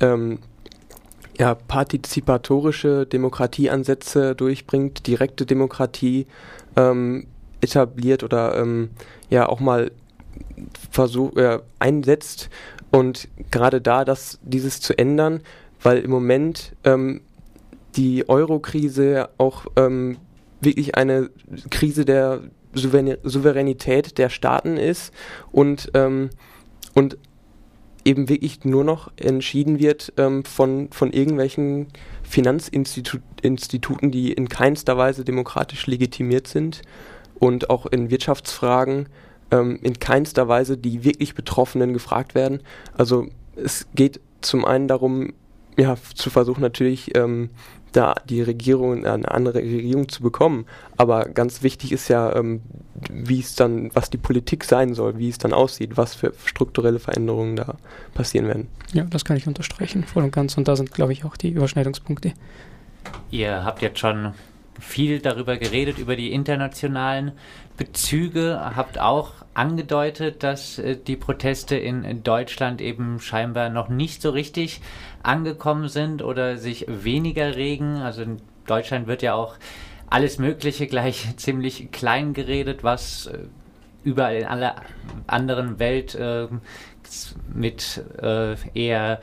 ähm, 0.00 0.38
ja, 1.38 1.54
partizipatorische 1.54 3.06
Demokratieansätze 3.06 4.34
durchbringt, 4.34 5.06
direkte 5.06 5.46
Demokratie 5.46 6.26
ähm, 6.76 7.26
etabliert 7.60 8.22
oder 8.22 8.56
ähm, 8.56 8.90
ja 9.30 9.48
auch 9.48 9.60
mal 9.60 9.90
versucht, 10.90 11.36
äh, 11.36 11.60
einsetzt. 11.78 12.50
Und 12.90 13.28
gerade 13.50 13.80
da, 13.80 14.04
das, 14.04 14.38
dieses 14.42 14.80
zu 14.80 14.96
ändern, 14.96 15.40
weil 15.82 15.98
im 15.98 16.10
Moment 16.10 16.74
ähm, 16.84 17.22
die 17.96 18.28
Euro-Krise 18.28 19.28
auch 19.38 19.66
ähm, 19.76 20.16
wirklich 20.60 20.96
eine 20.96 21.30
Krise 21.70 22.04
der 22.04 22.40
Souveränität 22.74 24.18
der 24.18 24.30
Staaten 24.30 24.76
ist 24.76 25.12
und, 25.52 25.90
ähm, 25.94 26.30
und 26.94 27.18
eben 28.04 28.28
wirklich 28.28 28.64
nur 28.64 28.84
noch 28.84 29.10
entschieden 29.16 29.78
wird 29.78 30.12
ähm, 30.16 30.44
von, 30.44 30.90
von 30.90 31.12
irgendwelchen 31.12 31.86
Finanzinstituten, 32.22 34.10
die 34.10 34.32
in 34.32 34.48
keinster 34.48 34.96
Weise 34.96 35.24
demokratisch 35.24 35.86
legitimiert 35.86 36.46
sind 36.46 36.82
und 37.38 37.70
auch 37.70 37.86
in 37.86 38.10
Wirtschaftsfragen 38.10 39.08
ähm, 39.54 39.78
in 39.82 39.98
keinster 39.98 40.48
Weise 40.48 40.76
die 40.76 41.04
wirklich 41.04 41.34
Betroffenen 41.34 41.92
gefragt 41.92 42.34
werden. 42.34 42.60
Also 42.92 43.26
es 43.56 43.86
geht 43.94 44.20
zum 44.40 44.64
einen 44.64 44.88
darum, 44.88 45.32
ja, 45.76 45.96
zu 46.14 46.30
versuchen 46.30 46.60
natürlich 46.60 47.16
ähm, 47.16 47.50
da 47.92 48.14
die 48.28 48.42
Regierung, 48.42 49.06
eine 49.06 49.30
andere 49.30 49.58
Regierung 49.58 50.08
zu 50.08 50.22
bekommen. 50.22 50.66
Aber 50.96 51.24
ganz 51.26 51.62
wichtig 51.62 51.92
ist 51.92 52.08
ja, 52.08 52.34
ähm, 52.34 52.62
wie 53.10 53.40
es 53.40 53.54
dann, 53.54 53.90
was 53.94 54.10
die 54.10 54.18
Politik 54.18 54.64
sein 54.64 54.94
soll, 54.94 55.18
wie 55.18 55.28
es 55.28 55.38
dann 55.38 55.52
aussieht, 55.52 55.96
was 55.96 56.14
für 56.14 56.32
strukturelle 56.44 56.98
Veränderungen 56.98 57.56
da 57.56 57.76
passieren 58.14 58.48
werden. 58.48 58.68
Ja, 58.92 59.04
das 59.04 59.24
kann 59.24 59.36
ich 59.36 59.46
unterstreichen, 59.46 60.04
voll 60.04 60.24
und 60.24 60.32
ganz. 60.32 60.56
Und 60.56 60.66
da 60.66 60.76
sind, 60.76 60.90
glaube 60.90 61.12
ich, 61.12 61.24
auch 61.24 61.36
die 61.36 61.50
Überschneidungspunkte. 61.50 62.32
Ihr 63.30 63.64
habt 63.64 63.82
jetzt 63.82 64.00
schon 64.00 64.34
viel 64.80 65.20
darüber 65.20 65.56
geredet, 65.56 65.98
über 65.98 66.16
die 66.16 66.32
internationalen 66.32 67.32
Bezüge, 67.76 68.60
habt 68.76 68.98
auch 68.98 69.32
angedeutet, 69.54 70.42
dass 70.42 70.78
äh, 70.78 70.96
die 70.96 71.16
Proteste 71.16 71.76
in, 71.76 72.22
Deutschland 72.22 72.80
eben 72.80 73.20
scheinbar 73.20 73.68
noch 73.68 73.88
nicht 73.88 74.22
so 74.22 74.30
richtig 74.30 74.80
angekommen 75.22 75.88
sind 75.88 76.22
oder 76.22 76.56
sich 76.56 76.86
weniger 76.88 77.56
regen. 77.56 77.96
Also 77.96 78.22
in 78.22 78.40
Deutschland 78.66 79.06
wird 79.06 79.22
ja 79.22 79.34
auch 79.34 79.56
alles 80.08 80.38
Mögliche 80.38 80.86
gleich 80.86 81.26
ziemlich 81.36 81.90
klein 81.92 82.34
geredet, 82.34 82.84
was 82.84 83.26
äh, 83.26 83.38
überall 84.04 84.36
in 84.36 84.46
aller 84.46 84.76
anderen 85.26 85.78
Welt 85.78 86.14
äh, 86.14 86.48
mit 87.52 88.02
äh, 88.20 88.54
eher 88.74 89.20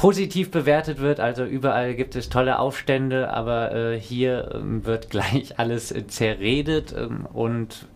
positiv 0.00 0.50
bewertet 0.50 0.98
wird. 0.98 1.20
Also 1.20 1.44
überall 1.44 1.94
gibt 1.94 2.16
es 2.16 2.30
tolle 2.30 2.58
Aufstände, 2.58 3.34
aber 3.34 3.74
äh, 3.74 4.00
hier 4.00 4.52
ähm, 4.54 4.86
wird 4.86 5.10
gleich 5.10 5.52
alles 5.58 5.92
äh, 5.92 6.06
zerredet 6.06 6.94
ähm, 6.96 7.26
und 7.30 7.86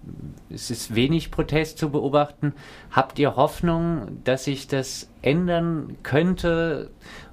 es 0.50 0.70
ist 0.70 0.94
wenig 0.94 1.30
Protest 1.30 1.78
zu 1.78 1.88
beobachten. 1.88 2.52
Habt 2.90 3.18
ihr 3.18 3.36
Hoffnung, 3.36 4.18
dass 4.22 4.44
sich 4.44 4.68
das 4.68 5.08
ändern 5.22 5.96
könnte 6.02 6.90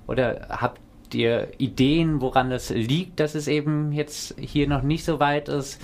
oder 0.07 0.47
habt 0.49 0.79
ihr 1.13 1.49
Ideen, 1.57 2.21
woran 2.21 2.49
das 2.49 2.69
liegt, 2.69 3.19
dass 3.19 3.35
es 3.35 3.49
eben 3.49 3.91
jetzt 3.91 4.35
hier 4.39 4.69
noch 4.69 4.83
nicht 4.83 5.03
so 5.03 5.19
weit 5.19 5.49
ist? 5.49 5.81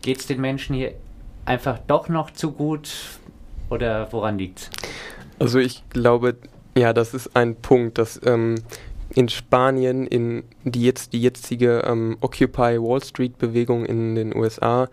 Geht 0.00 0.20
es 0.20 0.28
den 0.28 0.40
Menschen 0.40 0.76
hier 0.76 0.92
einfach 1.44 1.80
doch 1.88 2.08
noch 2.08 2.30
zu 2.30 2.52
gut 2.52 2.88
oder 3.68 4.12
woran 4.12 4.38
liegt 4.38 4.60
es? 4.60 4.70
Also 5.40 5.58
ich 5.58 5.82
glaube, 5.90 6.36
ja, 6.78 6.92
das 6.92 7.14
ist 7.14 7.34
ein 7.36 7.56
Punkt, 7.56 7.98
dass 7.98 8.20
ähm, 8.24 8.56
in 9.14 9.28
Spanien, 9.28 10.06
in 10.06 10.44
die 10.64 10.84
jetzt 10.84 11.12
die 11.12 11.20
jetzige 11.20 11.82
ähm, 11.86 12.16
Occupy 12.20 12.78
Wall 12.80 13.02
Street 13.02 13.38
Bewegung 13.38 13.84
in 13.84 14.14
den 14.14 14.36
USA 14.36 14.88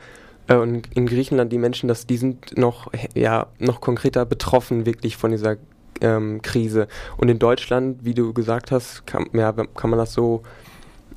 äh, 0.48 0.56
und 0.56 0.90
in 0.96 1.06
Griechenland 1.06 1.52
die 1.52 1.58
Menschen, 1.58 1.88
dass 1.88 2.08
die 2.08 2.18
sind 2.18 2.58
noch 2.58 2.92
ja 3.14 3.48
noch 3.60 3.82
konkreter 3.82 4.26
betroffen 4.26 4.86
wirklich 4.86 5.18
von 5.18 5.32
dieser 5.32 5.58
ähm, 6.02 6.42
Krise. 6.42 6.88
Und 7.18 7.30
in 7.30 7.40
Deutschland, 7.40 8.04
wie 8.04 8.14
du 8.14 8.34
gesagt 8.34 8.72
hast, 8.72 9.06
kann, 9.06 9.28
ja, 9.34 9.52
kann 9.52 9.90
man 9.90 10.00
das 10.00 10.14
so 10.14 10.44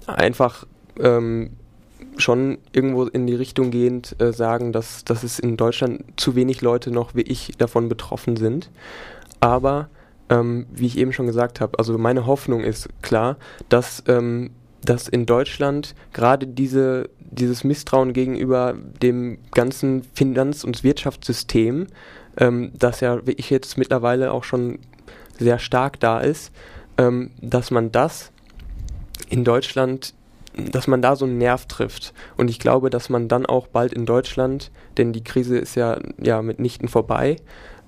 einfach 0.07 0.67
ähm, 1.01 1.51
schon 2.17 2.59
irgendwo 2.73 3.05
in 3.05 3.27
die 3.27 3.35
Richtung 3.35 3.71
gehend 3.71 4.21
äh, 4.21 4.33
sagen, 4.33 4.73
dass, 4.73 5.05
dass 5.05 5.23
es 5.23 5.39
in 5.39 5.57
Deutschland 5.57 6.05
zu 6.17 6.35
wenig 6.35 6.63
Leute 6.63 6.91
noch 6.91 7.15
wie 7.15 7.23
ich 7.23 7.53
davon 7.59 7.89
betroffen 7.89 8.37
sind. 8.37 8.71
Aber 9.41 9.89
ähm, 10.31 10.67
wie 10.73 10.87
ich 10.87 10.99
eben 10.99 11.13
schon 11.13 11.27
gesagt 11.27 11.61
habe, 11.61 11.79
also 11.79 11.97
meine 11.99 12.27
Hoffnung 12.27 12.63
ist 12.63 12.89
klar, 13.03 13.37
dass, 13.69 14.03
ähm, 14.07 14.51
dass 14.85 15.09
in 15.09 15.27
Deutschland 15.27 15.95
gerade 16.13 16.47
diese 16.47 17.11
dieses 17.31 17.65
Misstrauen 17.65 18.13
gegenüber 18.13 18.75
dem 19.03 19.39
ganzen 19.53 20.03
Finanz- 20.15 20.65
und 20.65 20.83
Wirtschaftssystem, 20.85 21.87
ähm, 22.37 22.73
das 22.79 23.01
ja 23.01 23.21
ich 23.27 23.51
jetzt 23.51 23.77
mittlerweile 23.79 24.33
auch 24.33 24.45
schon 24.45 24.79
sehr 25.39 25.59
stark 25.59 26.01
da 26.01 26.21
ist, 26.21 26.53
ähm, 26.97 27.31
dass 27.41 27.71
man 27.71 27.93
das 27.93 28.33
in 29.29 29.45
Deutschland, 29.45 30.15
dass 30.57 30.87
man 30.87 31.03
da 31.03 31.17
so 31.17 31.25
einen 31.25 31.39
Nerv 31.39 31.67
trifft. 31.67 32.13
Und 32.37 32.51
ich 32.51 32.59
glaube, 32.59 32.91
dass 32.91 33.09
man 33.09 33.29
dann 33.29 33.47
auch 33.47 33.69
bald 33.69 33.93
in 33.93 34.07
Deutschland, 34.07 34.71
denn 34.97 35.13
die 35.13 35.23
Krise 35.23 35.59
ist 35.59 35.75
ja, 35.75 35.99
ja 36.21 36.43
mitnichten 36.43 36.89
vorbei, 36.89 37.37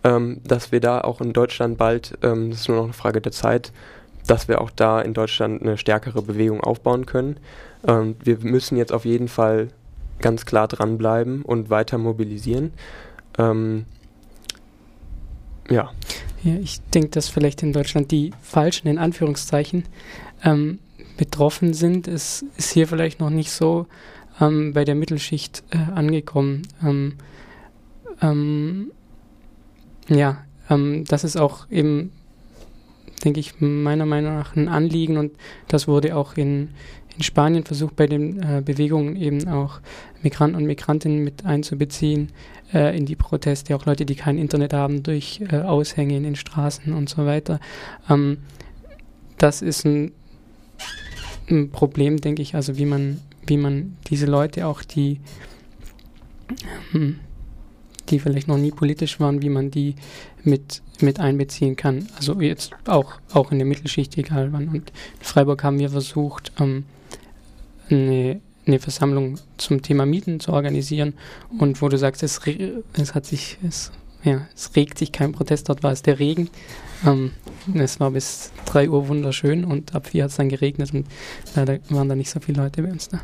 ähm, 0.04 0.40
dass 0.44 0.72
wir 0.72 0.80
da 0.80 1.00
auch 1.00 1.20
in 1.20 1.32
Deutschland 1.32 1.78
bald, 1.78 2.18
ähm, 2.22 2.50
das 2.50 2.60
ist 2.60 2.68
nur 2.68 2.78
noch 2.78 2.84
eine 2.84 2.92
Frage 2.92 3.20
der 3.20 3.32
Zeit, 3.32 3.72
dass 4.26 4.48
wir 4.48 4.60
auch 4.60 4.70
da 4.70 5.00
in 5.00 5.14
Deutschland 5.14 5.62
eine 5.62 5.76
stärkere 5.76 6.22
Bewegung 6.22 6.60
aufbauen 6.60 7.06
können. 7.06 7.38
Ähm, 7.86 8.16
wir 8.22 8.38
müssen 8.38 8.76
jetzt 8.76 8.92
auf 8.92 9.04
jeden 9.04 9.28
Fall 9.28 9.68
ganz 10.20 10.46
klar 10.46 10.68
dranbleiben 10.68 11.42
und 11.42 11.70
weiter 11.70 11.98
mobilisieren. 11.98 12.72
Ähm, 13.38 13.86
ja. 15.68 15.90
ja. 16.42 16.54
Ich 16.56 16.80
denke, 16.94 17.10
dass 17.10 17.28
vielleicht 17.28 17.62
in 17.62 17.72
Deutschland 17.72 18.10
die 18.10 18.32
Falschen, 18.42 18.88
in 18.88 18.98
Anführungszeichen, 18.98 19.84
ähm, 20.44 20.78
betroffen 21.16 21.74
sind. 21.74 22.08
Es 22.08 22.44
ist 22.56 22.72
hier 22.72 22.86
vielleicht 22.86 23.20
noch 23.20 23.30
nicht 23.30 23.52
so 23.52 23.86
ähm, 24.40 24.72
bei 24.72 24.84
der 24.84 24.94
Mittelschicht 24.94 25.62
äh, 25.70 25.92
angekommen. 25.92 26.62
Ähm, 30.08 30.14
ähm, 30.14 30.18
ja, 30.18 30.44
ähm, 30.68 31.04
das 31.06 31.24
ist 31.24 31.36
auch 31.36 31.70
eben, 31.70 32.12
denke 33.24 33.40
ich, 33.40 33.60
meiner 33.60 34.06
Meinung 34.06 34.34
nach 34.34 34.56
ein 34.56 34.68
Anliegen 34.68 35.16
und 35.16 35.32
das 35.68 35.88
wurde 35.88 36.16
auch 36.16 36.36
in, 36.36 36.70
in 37.16 37.22
Spanien 37.22 37.64
versucht, 37.64 37.96
bei 37.96 38.06
den 38.06 38.42
äh, 38.42 38.62
Bewegungen 38.64 39.16
eben 39.16 39.48
auch 39.48 39.80
Migranten 40.22 40.56
und 40.56 40.66
Migrantinnen 40.66 41.22
mit 41.22 41.44
einzubeziehen 41.44 42.28
äh, 42.72 42.96
in 42.96 43.06
die 43.06 43.16
Proteste, 43.16 43.74
auch 43.74 43.86
Leute, 43.86 44.06
die 44.06 44.14
kein 44.14 44.38
Internet 44.38 44.72
haben, 44.72 45.02
durch 45.02 45.40
äh, 45.50 45.56
Aushänge 45.56 46.16
in 46.16 46.22
den 46.22 46.36
Straßen 46.36 46.92
und 46.92 47.08
so 47.08 47.26
weiter. 47.26 47.60
Ähm, 48.08 48.38
das 49.38 49.62
ist 49.62 49.84
ein, 49.86 50.12
ein, 51.48 51.70
Problem, 51.70 52.20
denke 52.20 52.42
ich, 52.42 52.54
also 52.54 52.76
wie 52.76 52.84
man, 52.84 53.20
wie 53.46 53.56
man 53.56 53.96
diese 54.08 54.26
Leute 54.26 54.66
auch, 54.66 54.82
die 54.82 55.20
hm, 56.92 57.18
die 58.10 58.18
vielleicht 58.18 58.48
noch 58.48 58.58
nie 58.58 58.70
politisch 58.70 59.20
waren, 59.20 59.42
wie 59.42 59.48
man 59.48 59.70
die 59.70 59.94
mit, 60.44 60.82
mit 61.00 61.20
einbeziehen 61.20 61.76
kann. 61.76 62.06
Also 62.16 62.40
jetzt 62.40 62.72
auch, 62.86 63.14
auch 63.32 63.52
in 63.52 63.58
der 63.58 63.66
Mittelschicht, 63.66 64.16
egal 64.18 64.52
wann. 64.52 64.68
Und 64.68 64.90
in 65.18 65.24
Freiburg 65.24 65.62
haben 65.62 65.78
wir 65.78 65.90
versucht, 65.90 66.52
ähm, 66.60 66.84
eine, 67.90 68.40
eine 68.66 68.78
Versammlung 68.78 69.38
zum 69.56 69.82
Thema 69.82 70.06
Mieten 70.06 70.40
zu 70.40 70.52
organisieren. 70.52 71.14
Und 71.58 71.80
wo 71.82 71.88
du 71.88 71.98
sagst, 71.98 72.22
es, 72.22 72.40
es 72.94 73.14
hat 73.14 73.26
sich, 73.26 73.58
es, 73.66 73.92
ja, 74.22 74.46
es 74.54 74.74
regt 74.76 74.98
sich 74.98 75.12
kein 75.12 75.32
Protest, 75.32 75.68
dort 75.68 75.82
war 75.82 75.92
es 75.92 76.02
der 76.02 76.18
Regen. 76.18 76.50
Ähm, 77.06 77.32
es 77.74 78.00
war 78.00 78.10
bis 78.10 78.52
3 78.66 78.90
Uhr 78.90 79.08
wunderschön 79.08 79.64
und 79.64 79.94
ab 79.94 80.08
4 80.08 80.24
hat 80.24 80.30
es 80.30 80.36
dann 80.36 80.48
geregnet 80.48 80.92
und 80.92 81.06
leider 81.54 81.78
waren 81.88 82.08
da 82.08 82.14
nicht 82.14 82.30
so 82.30 82.40
viele 82.40 82.62
Leute 82.62 82.82
bei 82.82 82.90
uns 82.90 83.08
da. 83.08 83.20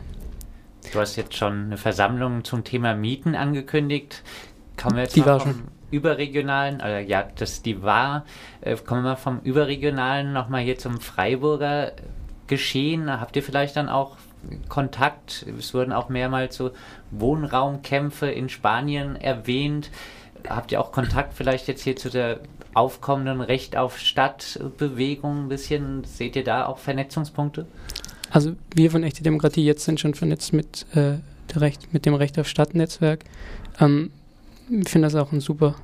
Du 0.92 1.00
hast 1.00 1.16
jetzt 1.16 1.34
schon 1.34 1.64
eine 1.64 1.76
Versammlung 1.76 2.44
zum 2.44 2.62
Thema 2.62 2.94
Mieten 2.94 3.34
angekündigt. 3.34 4.22
Kommen 4.76 4.96
wir 4.96 5.02
jetzt 5.02 5.16
die 5.16 5.20
mal 5.20 5.26
war 5.26 5.40
vom 5.40 5.52
schon. 5.52 5.62
überregionalen, 5.90 6.80
also 6.80 7.08
ja, 7.08 7.28
das 7.36 7.62
die 7.62 7.82
war, 7.82 8.24
äh, 8.60 8.76
kommen 8.76 9.02
wir 9.02 9.10
mal 9.10 9.16
vom 9.16 9.40
überregionalen 9.40 10.32
nochmal 10.32 10.62
hier 10.62 10.78
zum 10.78 11.00
Freiburger 11.00 11.92
Geschehen. 12.46 13.10
Habt 13.10 13.34
ihr 13.34 13.42
vielleicht 13.42 13.76
dann 13.76 13.88
auch 13.88 14.16
Kontakt? 14.68 15.44
Es 15.58 15.74
wurden 15.74 15.92
auch 15.92 16.08
mehrmals 16.08 16.56
so 16.56 16.70
Wohnraumkämpfe 17.10 18.26
in 18.26 18.48
Spanien 18.48 19.16
erwähnt. 19.16 19.90
Habt 20.48 20.70
ihr 20.70 20.80
auch 20.80 20.92
Kontakt 20.92 21.34
vielleicht 21.34 21.66
jetzt 21.66 21.82
hier 21.82 21.96
zu 21.96 22.08
der 22.08 22.40
aufkommenden 22.74 23.40
Recht 23.40 23.76
auf 23.76 23.98
Stadtbewegung 23.98 25.46
ein 25.46 25.48
bisschen? 25.48 26.04
Seht 26.04 26.36
ihr 26.36 26.44
da 26.44 26.66
auch 26.66 26.78
Vernetzungspunkte? 26.78 27.66
Also 28.30 28.52
wir 28.74 28.90
von 28.90 29.02
Echte 29.02 29.22
Demokratie 29.22 29.64
jetzt 29.64 29.84
sind 29.84 29.98
schon 29.98 30.14
vernetzt 30.14 30.52
mit, 30.52 30.86
äh, 30.94 31.14
Recht, 31.56 31.92
mit 31.92 32.06
dem 32.06 32.14
Recht 32.14 32.38
auf 32.38 32.46
Stadtnetzwerk. 32.46 33.24
Ähm, 33.80 34.10
finde 34.86 35.06
das 35.06 35.14
auch 35.14 35.32
ein 35.32 35.40
super 35.40 35.76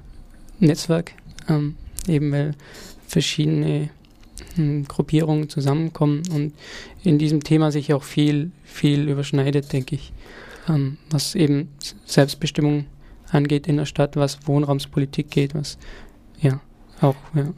Netzwerk, 0.59 1.13
ähm, 1.49 1.77
eben 2.07 2.33
weil 2.33 2.53
verschiedene 3.07 3.91
ähm, 4.57 4.87
Gruppierungen 4.87 5.49
zusammenkommen 5.49 6.23
und 6.35 6.55
in 7.03 7.19
diesem 7.19 7.43
Thema 7.43 7.71
sich 7.71 7.93
auch 7.93 8.03
viel, 8.03 8.51
viel 8.65 9.09
überschneidet, 9.09 9.73
denke 9.73 9.95
ich, 9.95 10.13
ähm, 10.69 10.99
was 11.11 11.35
eben 11.35 11.69
Selbstbestimmung 12.07 12.87
angeht 13.31 13.67
in 13.67 13.77
der 13.77 13.87
Stadt, 13.87 14.17
was 14.17 14.47
Wohnraumspolitik 14.47 15.31
geht, 15.31 15.55
was 15.55 15.79
ja 16.41 16.61
auch, 17.01 17.17
ja. 17.35 17.53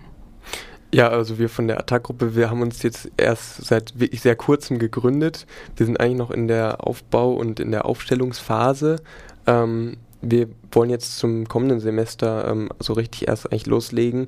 Ja, 0.92 1.08
also 1.08 1.40
wir 1.40 1.48
von 1.48 1.66
der 1.66 1.80
Attack-Gruppe, 1.80 2.36
wir 2.36 2.50
haben 2.50 2.62
uns 2.62 2.84
jetzt 2.84 3.10
erst 3.16 3.64
seit 3.64 3.98
wirklich 3.98 4.20
sehr 4.20 4.36
kurzem 4.36 4.78
gegründet. 4.78 5.44
Wir 5.74 5.86
sind 5.86 5.98
eigentlich 5.98 6.18
noch 6.18 6.30
in 6.30 6.46
der 6.46 6.86
Aufbau- 6.86 7.34
und 7.34 7.58
in 7.58 7.72
der 7.72 7.84
Aufstellungsphase. 7.84 9.02
Ähm, 9.48 9.96
wir 10.24 10.48
wollen 10.72 10.90
jetzt 10.90 11.18
zum 11.18 11.46
kommenden 11.48 11.80
Semester 11.80 12.48
ähm, 12.48 12.68
so 12.80 12.92
richtig 12.94 13.28
erst 13.28 13.50
eigentlich 13.50 13.66
loslegen, 13.66 14.26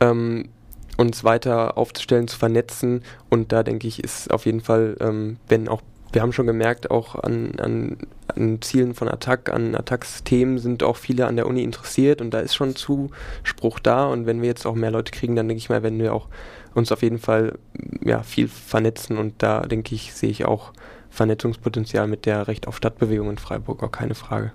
ähm, 0.00 0.48
uns 0.96 1.24
weiter 1.24 1.76
aufzustellen, 1.76 2.28
zu 2.28 2.38
vernetzen. 2.38 3.02
Und 3.30 3.52
da 3.52 3.62
denke 3.62 3.86
ich, 3.86 4.02
ist 4.02 4.32
auf 4.32 4.46
jeden 4.46 4.60
Fall, 4.60 4.96
ähm, 5.00 5.36
wenn 5.48 5.68
auch, 5.68 5.82
wir 6.12 6.22
haben 6.22 6.32
schon 6.32 6.46
gemerkt, 6.46 6.90
auch 6.90 7.14
an, 7.14 7.52
an, 7.58 7.98
an 8.28 8.62
Zielen 8.62 8.94
von 8.94 9.08
Attack, 9.08 9.52
an 9.52 9.74
Attacks-Themen 9.74 10.58
sind 10.58 10.82
auch 10.82 10.96
viele 10.96 11.26
an 11.26 11.36
der 11.36 11.46
Uni 11.46 11.62
interessiert 11.62 12.20
und 12.20 12.32
da 12.32 12.40
ist 12.40 12.54
schon 12.54 12.76
Zuspruch 12.76 13.78
da. 13.80 14.06
Und 14.06 14.26
wenn 14.26 14.40
wir 14.40 14.48
jetzt 14.48 14.66
auch 14.66 14.74
mehr 14.74 14.90
Leute 14.90 15.12
kriegen, 15.12 15.36
dann 15.36 15.48
denke 15.48 15.58
ich 15.58 15.68
mal, 15.68 15.82
werden 15.82 15.98
wir 15.98 16.14
auch 16.14 16.28
uns 16.74 16.92
auf 16.92 17.02
jeden 17.02 17.18
Fall 17.18 17.58
ja, 18.04 18.22
viel 18.22 18.48
vernetzen. 18.48 19.18
Und 19.18 19.42
da 19.42 19.62
denke 19.62 19.94
ich, 19.94 20.14
sehe 20.14 20.30
ich 20.30 20.44
auch 20.44 20.72
Vernetzungspotenzial 21.10 22.06
mit 22.06 22.26
der 22.26 22.48
Recht 22.48 22.68
auf 22.68 22.76
Stadtbewegung 22.76 23.30
in 23.30 23.38
Freiburg, 23.38 23.82
auch 23.82 23.92
keine 23.92 24.14
Frage. 24.14 24.52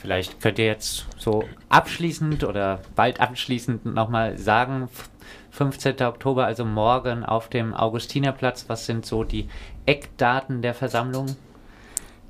Vielleicht 0.00 0.40
könnt 0.40 0.60
ihr 0.60 0.66
jetzt 0.66 1.06
so 1.16 1.44
abschließend 1.68 2.44
oder 2.44 2.80
bald 2.94 3.20
abschließend 3.20 3.84
nochmal 3.84 4.38
sagen, 4.38 4.88
15. 5.50 6.00
Oktober, 6.02 6.46
also 6.46 6.64
morgen 6.64 7.24
auf 7.24 7.48
dem 7.48 7.74
Augustinerplatz, 7.74 8.66
was 8.68 8.86
sind 8.86 9.04
so 9.04 9.24
die 9.24 9.48
Eckdaten 9.86 10.62
der 10.62 10.74
Versammlung? 10.74 11.26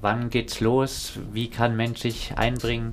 Wann 0.00 0.30
geht's 0.30 0.60
los? 0.60 1.18
Wie 1.32 1.50
kann 1.50 1.76
Mensch 1.76 2.00
sich 2.00 2.32
einbringen? 2.36 2.92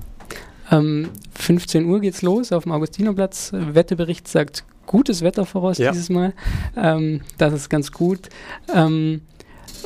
Ähm, 0.70 1.10
15 1.34 1.86
Uhr 1.86 2.00
geht's 2.00 2.20
los 2.20 2.52
auf 2.52 2.64
dem 2.64 2.72
Augustinerplatz. 2.72 3.52
Wetterbericht 3.54 4.28
sagt 4.28 4.64
gutes 4.84 5.22
Wetter 5.22 5.46
voraus 5.46 5.78
ja. 5.78 5.90
dieses 5.90 6.10
Mal. 6.10 6.34
Ähm, 6.76 7.22
das 7.38 7.54
ist 7.54 7.70
ganz 7.70 7.92
gut. 7.92 8.28
Ähm, 8.74 9.22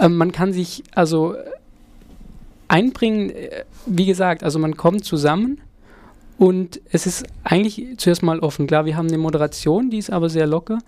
ähm 0.00 0.16
man 0.16 0.32
kann 0.32 0.52
sich 0.52 0.82
also 0.94 1.36
einbringen, 2.70 3.30
äh, 3.30 3.64
wie 3.86 4.06
gesagt, 4.06 4.44
also 4.44 4.58
man 4.58 4.76
kommt 4.76 5.04
zusammen 5.04 5.60
und 6.38 6.80
es 6.90 7.06
ist 7.06 7.26
eigentlich 7.44 7.98
zuerst 7.98 8.22
mal 8.22 8.38
offen. 8.38 8.66
Klar, 8.66 8.86
wir 8.86 8.96
haben 8.96 9.08
eine 9.08 9.18
Moderation, 9.18 9.90
die 9.90 9.98
ist 9.98 10.10
aber 10.10 10.30
sehr 10.30 10.46
locker. 10.46 10.78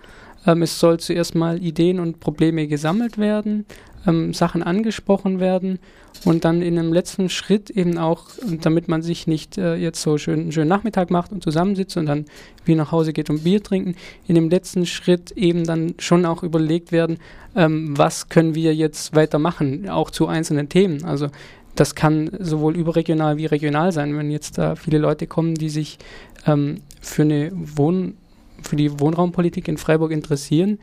Ähm, 0.47 0.63
es 0.63 0.79
soll 0.79 0.99
zuerst 0.99 1.35
mal 1.35 1.63
Ideen 1.63 2.01
und 2.01 2.21
Probleme 2.21 2.69
gesammelt 2.69 3.19
werden, 3.19 3.67
ähm, 4.07 4.33
Sachen 4.33 4.63
angesprochen 4.63 5.41
werden 5.41 5.79
und 6.25 6.45
dann 6.45 6.63
in 6.63 6.79
einem 6.79 6.93
letzten 6.93 7.29
Schritt 7.29 7.71
eben 7.71 7.99
auch, 7.99 8.29
damit 8.61 8.89
man 8.89 9.03
sich 9.03 9.27
nicht 9.27 9.59
äh, 9.59 9.75
jetzt 9.75 10.03
so 10.03 10.19
schön 10.19 10.41
einen 10.41 10.53
schönen 10.53 10.69
Nachmittag 10.69 11.11
macht 11.11 11.33
und 11.33 11.43
zusammensitzt 11.43 11.97
und 11.97 12.07
dann 12.07 12.27
wie 12.65 12.75
nach 12.75 12.93
Hause 12.93 13.13
geht 13.13 13.29
und 13.29 13.45
Bier 13.45 13.63
trinken, 13.63 13.97
in 14.27 14.37
dem 14.37 14.49
letzten 14.49 14.87
Schritt 14.87 15.33
eben 15.33 15.65
dann 15.65 15.95
schon 15.99 16.27
auch 16.27 16.43
überlegt 16.43 16.93
werden, 16.93 17.19
ähm, 17.57 17.97
was 17.97 18.29
können 18.29 18.55
wir 18.55 18.75
jetzt 18.75 19.15
weitermachen, 19.15 19.89
auch 19.89 20.11
zu 20.11 20.29
einzelnen 20.29 20.69
Themen. 20.69 21.05
Also 21.05 21.29
das 21.75 21.95
kann 21.95 22.31
sowohl 22.39 22.77
überregional 22.77 23.37
wie 23.37 23.47
regional 23.47 23.93
sein. 23.93 24.17
Wenn 24.17 24.31
jetzt 24.31 24.59
da 24.59 24.77
viele 24.77 24.99
Leute 24.99 25.27
kommen, 25.27 25.55
die 25.55 25.71
sich 25.71 25.99
ähm, 26.47 26.81
für 27.01 27.23
eine 27.23 27.51
Wohn 27.55 28.17
für 28.63 28.77
die 28.77 29.01
Wohnraumpolitik 29.01 29.67
in 29.67 29.77
Freiburg 29.77 30.13
interessieren, 30.13 30.79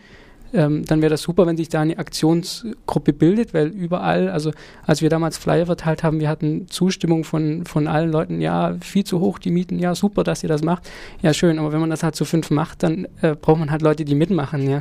ähm, 0.54 0.84
dann 0.86 1.02
wäre 1.02 1.12
das 1.12 1.21
super, 1.21 1.45
wenn 1.45 1.58
sich 1.58 1.69
da 1.69 1.82
eine 1.82 1.97
Aktionsgruppe 1.97 3.13
bildet, 3.13 3.54
weil 3.54 3.67
überall, 3.67 4.30
also 4.30 4.52
als 4.86 5.02
wir 5.02 5.10
damals 5.10 5.38
Flyer 5.38 5.65
verteilt 5.65 6.04
haben, 6.04 6.19
wir 6.19 6.30
hatten 6.30 6.67
Zustimmung 6.69 7.23
von, 7.23 7.65
von 7.65 7.88
allen 7.88 8.12
Leuten, 8.12 8.41
ja, 8.41 8.75
viel 8.82 9.04
zu 9.04 9.19
hoch 9.19 9.39
die 9.39 9.52
Mieten, 9.52 9.80
ja, 9.80 9.93
super, 9.95 10.23
dass 10.23 10.43
ihr 10.43 10.49
das 10.49 10.63
macht. 10.63 10.89
Ja, 11.21 11.34
schön, 11.34 11.60
aber 11.60 11.71
wenn 11.71 11.80
man 11.80 11.89
das 11.89 12.04
halt 12.04 12.15
zu 12.15 12.25
fünf 12.25 12.49
macht, 12.49 12.84
dann 12.84 13.08
äh, 13.21 13.36
braucht 13.36 13.60
man 13.60 13.71
halt 13.71 13.82
Leute, 13.82 14.06
die 14.06 14.15
mitmachen, 14.15 14.69
ja. 14.69 14.80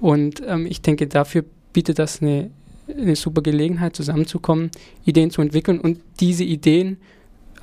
Und 0.00 0.42
ähm, 0.46 0.66
ich 0.66 0.82
denke, 0.82 1.06
dafür 1.06 1.44
bietet 1.72 1.98
das 1.98 2.20
eine 2.20 2.50
eine 2.88 3.16
super 3.16 3.42
Gelegenheit, 3.42 3.96
zusammenzukommen, 3.96 4.70
Ideen 5.04 5.30
zu 5.30 5.42
entwickeln 5.42 5.80
und 5.80 6.00
diese 6.20 6.44
Ideen 6.44 6.98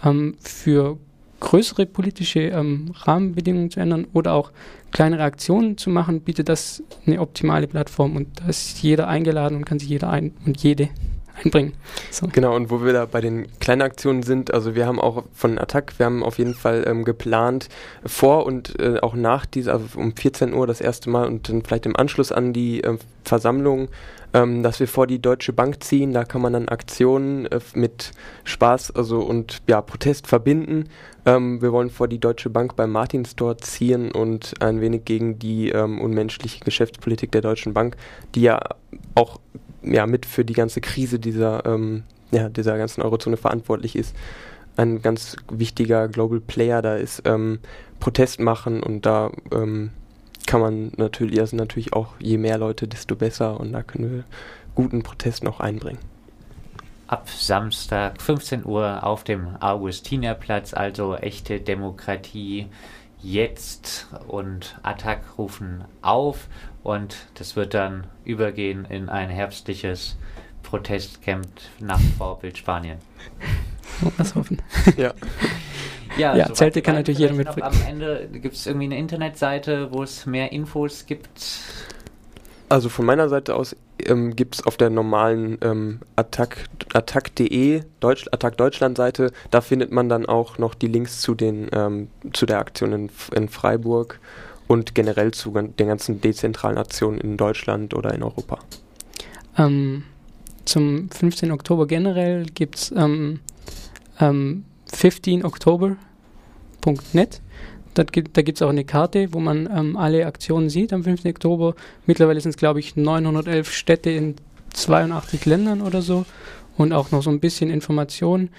ähm, 0.03 0.35
für 0.39 0.97
größere 1.39 1.85
politische 1.85 2.39
ähm, 2.39 2.91
Rahmenbedingungen 2.93 3.71
zu 3.71 3.79
ändern 3.79 4.07
oder 4.13 4.33
auch 4.33 4.51
kleinere 4.91 5.23
Aktionen 5.23 5.77
zu 5.77 5.89
machen, 5.89 6.21
bietet 6.21 6.49
das 6.49 6.83
eine 7.05 7.19
optimale 7.19 7.67
Plattform 7.67 8.15
und 8.15 8.39
da 8.39 8.47
ist 8.47 8.81
jeder 8.81 9.07
eingeladen 9.07 9.57
und 9.57 9.65
kann 9.65 9.79
sich 9.79 9.89
jeder 9.89 10.09
ein 10.09 10.33
und 10.45 10.61
jede 10.61 10.89
einbringen. 11.43 11.73
So. 12.09 12.27
Genau, 12.31 12.55
und 12.55 12.69
wo 12.69 12.83
wir 12.83 12.93
da 12.93 13.05
bei 13.05 13.21
den 13.21 13.47
kleinen 13.59 13.81
Aktionen 13.81 14.23
sind, 14.23 14.53
also 14.53 14.75
wir 14.75 14.85
haben 14.85 14.99
auch 14.99 15.23
von 15.33 15.57
Attack, 15.57 15.93
wir 15.97 16.05
haben 16.05 16.23
auf 16.23 16.37
jeden 16.37 16.53
Fall 16.53 16.83
ähm, 16.87 17.03
geplant, 17.03 17.69
vor 18.05 18.45
und 18.45 18.79
äh, 18.79 18.99
auch 19.01 19.15
nach 19.15 19.45
dieser, 19.45 19.73
also 19.73 19.85
um 19.97 20.15
14 20.15 20.53
Uhr 20.53 20.67
das 20.67 20.81
erste 20.81 21.09
Mal 21.09 21.27
und 21.27 21.49
dann 21.49 21.63
vielleicht 21.63 21.85
im 21.85 21.95
Anschluss 21.95 22.31
an 22.31 22.53
die 22.53 22.83
äh, 22.83 22.97
Versammlung, 23.23 23.89
ähm, 24.33 24.63
dass 24.63 24.79
wir 24.79 24.87
vor 24.87 25.07
die 25.07 25.21
Deutsche 25.21 25.53
Bank 25.53 25.83
ziehen. 25.83 26.13
Da 26.13 26.23
kann 26.23 26.41
man 26.41 26.53
dann 26.53 26.69
Aktionen 26.69 27.45
äh, 27.47 27.59
mit 27.73 28.11
Spaß 28.43 28.91
also 28.91 29.19
und 29.19 29.61
ja, 29.67 29.81
Protest 29.81 30.27
verbinden. 30.27 30.85
Ähm, 31.25 31.61
wir 31.61 31.71
wollen 31.71 31.89
vor 31.89 32.07
die 32.07 32.19
Deutsche 32.19 32.49
Bank 32.49 32.75
beim 32.75 32.91
Martinstor 32.91 33.57
ziehen 33.57 34.11
und 34.11 34.53
ein 34.61 34.81
wenig 34.81 35.05
gegen 35.05 35.39
die 35.39 35.69
ähm, 35.69 35.99
unmenschliche 36.01 36.63
Geschäftspolitik 36.63 37.31
der 37.31 37.41
Deutschen 37.41 37.73
Bank, 37.73 37.95
die 38.35 38.41
ja 38.41 38.59
auch 39.15 39.39
ja, 39.83 40.05
mit 40.05 40.25
für 40.25 40.45
die 40.45 40.53
ganze 40.53 40.81
Krise 40.81 41.19
dieser, 41.19 41.65
ähm, 41.65 42.03
ja, 42.31 42.49
dieser 42.49 42.77
ganzen 42.77 43.01
Eurozone 43.01 43.37
verantwortlich 43.37 43.95
ist. 43.95 44.15
Ein 44.77 45.01
ganz 45.01 45.35
wichtiger 45.51 46.07
Global 46.07 46.39
Player 46.39 46.81
da 46.81 46.95
ist, 46.95 47.23
ähm, 47.25 47.59
Protest 47.99 48.39
machen 48.39 48.81
und 48.81 49.05
da 49.05 49.31
ähm, 49.51 49.91
kann 50.47 50.61
man 50.61 50.91
natürlich, 50.97 51.39
also 51.39 51.55
natürlich 51.55 51.93
auch 51.93 52.09
je 52.19 52.37
mehr 52.37 52.57
Leute, 52.57 52.87
desto 52.87 53.15
besser 53.15 53.59
und 53.59 53.71
da 53.73 53.83
können 53.83 54.11
wir 54.11 54.23
guten 54.75 55.03
Protest 55.03 55.43
noch 55.43 55.59
einbringen. 55.59 55.99
Ab 57.07 57.29
Samstag 57.29 58.21
15 58.21 58.65
Uhr 58.65 59.03
auf 59.03 59.23
dem 59.23 59.57
Augustinerplatz, 59.59 60.73
also 60.73 61.15
echte 61.15 61.59
Demokratie 61.59 62.67
jetzt 63.21 64.07
und 64.27 64.79
Attack 64.81 65.37
rufen 65.37 65.83
auf 66.01 66.47
und 66.83 67.17
das 67.35 67.55
wird 67.55 67.73
dann 67.73 68.07
übergehen 68.23 68.85
in 68.85 69.09
ein 69.09 69.29
herbstliches 69.29 70.17
Protestcamp 70.63 71.47
nach 71.79 71.99
Vorbild 72.17 72.57
Spanien. 72.57 72.97
Was 74.17 74.35
hoffen. 74.35 74.61
Ja. 74.97 75.13
Ja, 76.21 76.35
ja 76.35 76.53
Zelte 76.53 76.81
kann 76.81 76.95
natürlich 76.95 77.19
jeder 77.19 77.33
mitbringen. 77.33 77.67
Am 77.67 77.87
Ende 77.87 78.29
gibt 78.31 78.55
es 78.55 78.67
irgendwie 78.67 78.85
eine 78.85 78.97
Internetseite, 78.97 79.91
wo 79.91 80.03
es 80.03 80.25
mehr 80.25 80.51
Infos 80.51 81.05
gibt. 81.05 81.29
Also 82.69 82.87
von 82.87 83.05
meiner 83.05 83.27
Seite 83.27 83.55
aus 83.55 83.75
ähm, 84.05 84.35
gibt 84.35 84.55
es 84.55 84.65
auf 84.65 84.77
der 84.77 84.89
normalen 84.89 85.57
ähm, 85.61 85.99
attack.de 86.15 86.93
attack 86.93 87.31
Deutsch, 87.99 88.27
Attack 88.31 88.57
Deutschland 88.57 88.97
Seite, 88.97 89.31
da 89.49 89.61
findet 89.61 89.91
man 89.91 90.07
dann 90.07 90.25
auch 90.25 90.57
noch 90.57 90.73
die 90.73 90.87
Links 90.87 91.21
zu 91.21 91.35
den 91.35 91.69
ähm, 91.73 92.07
zu 92.31 92.45
der 92.45 92.59
Aktion 92.59 92.93
in, 92.93 93.09
in 93.35 93.49
Freiburg 93.49 94.19
und 94.67 94.95
generell 94.95 95.31
zu 95.31 95.51
den 95.51 95.87
ganzen 95.87 96.21
dezentralen 96.21 96.77
Aktionen 96.77 97.19
in 97.19 97.35
Deutschland 97.35 97.93
oder 97.93 98.13
in 98.13 98.23
Europa. 98.23 98.59
Ähm, 99.57 100.03
zum 100.63 101.09
15. 101.09 101.51
Oktober 101.51 101.87
generell 101.87 102.45
gibt 102.45 102.75
es 102.77 102.91
ähm, 102.95 103.41
ähm, 104.19 104.63
15oktober.net. 106.81 107.41
Da 107.93 108.03
gibt 108.03 108.37
es 108.37 108.61
auch 108.61 108.69
eine 108.69 108.85
Karte, 108.85 109.33
wo 109.33 109.39
man 109.39 109.69
ähm, 109.75 109.97
alle 109.97 110.25
Aktionen 110.25 110.69
sieht 110.69 110.93
am 110.93 111.03
15. 111.03 111.31
Oktober. 111.31 111.75
Mittlerweile 112.05 112.39
sind 112.39 112.51
es, 112.51 112.57
glaube 112.57 112.79
ich, 112.79 112.95
911 112.95 113.71
Städte 113.71 114.09
in 114.09 114.35
82 114.73 115.45
Ländern 115.45 115.81
oder 115.81 116.01
so. 116.01 116.25
Und 116.77 116.93
auch 116.93 117.11
noch 117.11 117.21
so 117.21 117.29
ein 117.29 117.41
bisschen 117.41 117.69
Information. 117.69 118.49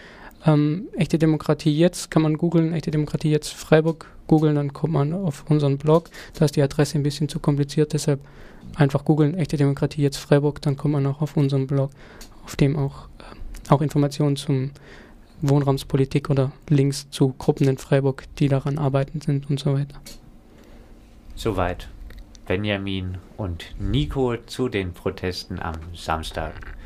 Ähm, 0.44 0.88
echte 0.96 1.18
Demokratie 1.18 1.74
jetzt 1.74 2.10
kann 2.10 2.20
man 2.20 2.36
googeln, 2.36 2.74
echte 2.74 2.90
Demokratie 2.90 3.30
jetzt 3.30 3.54
Freiburg 3.54 4.06
googeln, 4.26 4.54
dann 4.56 4.72
kommt 4.72 4.92
man 4.92 5.14
auf 5.14 5.44
unseren 5.48 5.78
Blog. 5.78 6.10
Da 6.34 6.44
ist 6.44 6.56
die 6.56 6.62
Adresse 6.62 6.98
ein 6.98 7.02
bisschen 7.02 7.28
zu 7.28 7.38
kompliziert, 7.38 7.92
deshalb 7.92 8.20
einfach 8.74 9.04
googeln, 9.04 9.34
echte 9.34 9.56
Demokratie 9.56 10.02
jetzt 10.02 10.18
Freiburg, 10.18 10.60
dann 10.60 10.76
kommt 10.76 10.92
man 10.92 11.06
auch 11.06 11.22
auf 11.22 11.36
unseren 11.36 11.66
Blog, 11.66 11.90
auf 12.44 12.56
dem 12.56 12.76
auch, 12.76 13.08
äh, 13.18 13.72
auch 13.72 13.80
Informationen 13.80 14.36
zum 14.36 14.72
Wohnraumspolitik 15.42 16.30
oder 16.30 16.52
Links 16.68 17.10
zu 17.10 17.34
Gruppen 17.36 17.68
in 17.68 17.78
Freiburg, 17.78 18.24
die 18.38 18.48
daran 18.48 18.78
arbeiten 18.78 19.20
sind 19.20 19.50
und 19.50 19.60
so 19.60 19.74
weiter. 19.74 20.00
Soweit 21.34 21.88
Benjamin 22.46 23.18
und 23.36 23.74
Nico 23.78 24.36
zu 24.46 24.68
den 24.68 24.92
Protesten 24.92 25.60
am 25.60 25.76
Samstag. 25.94 26.76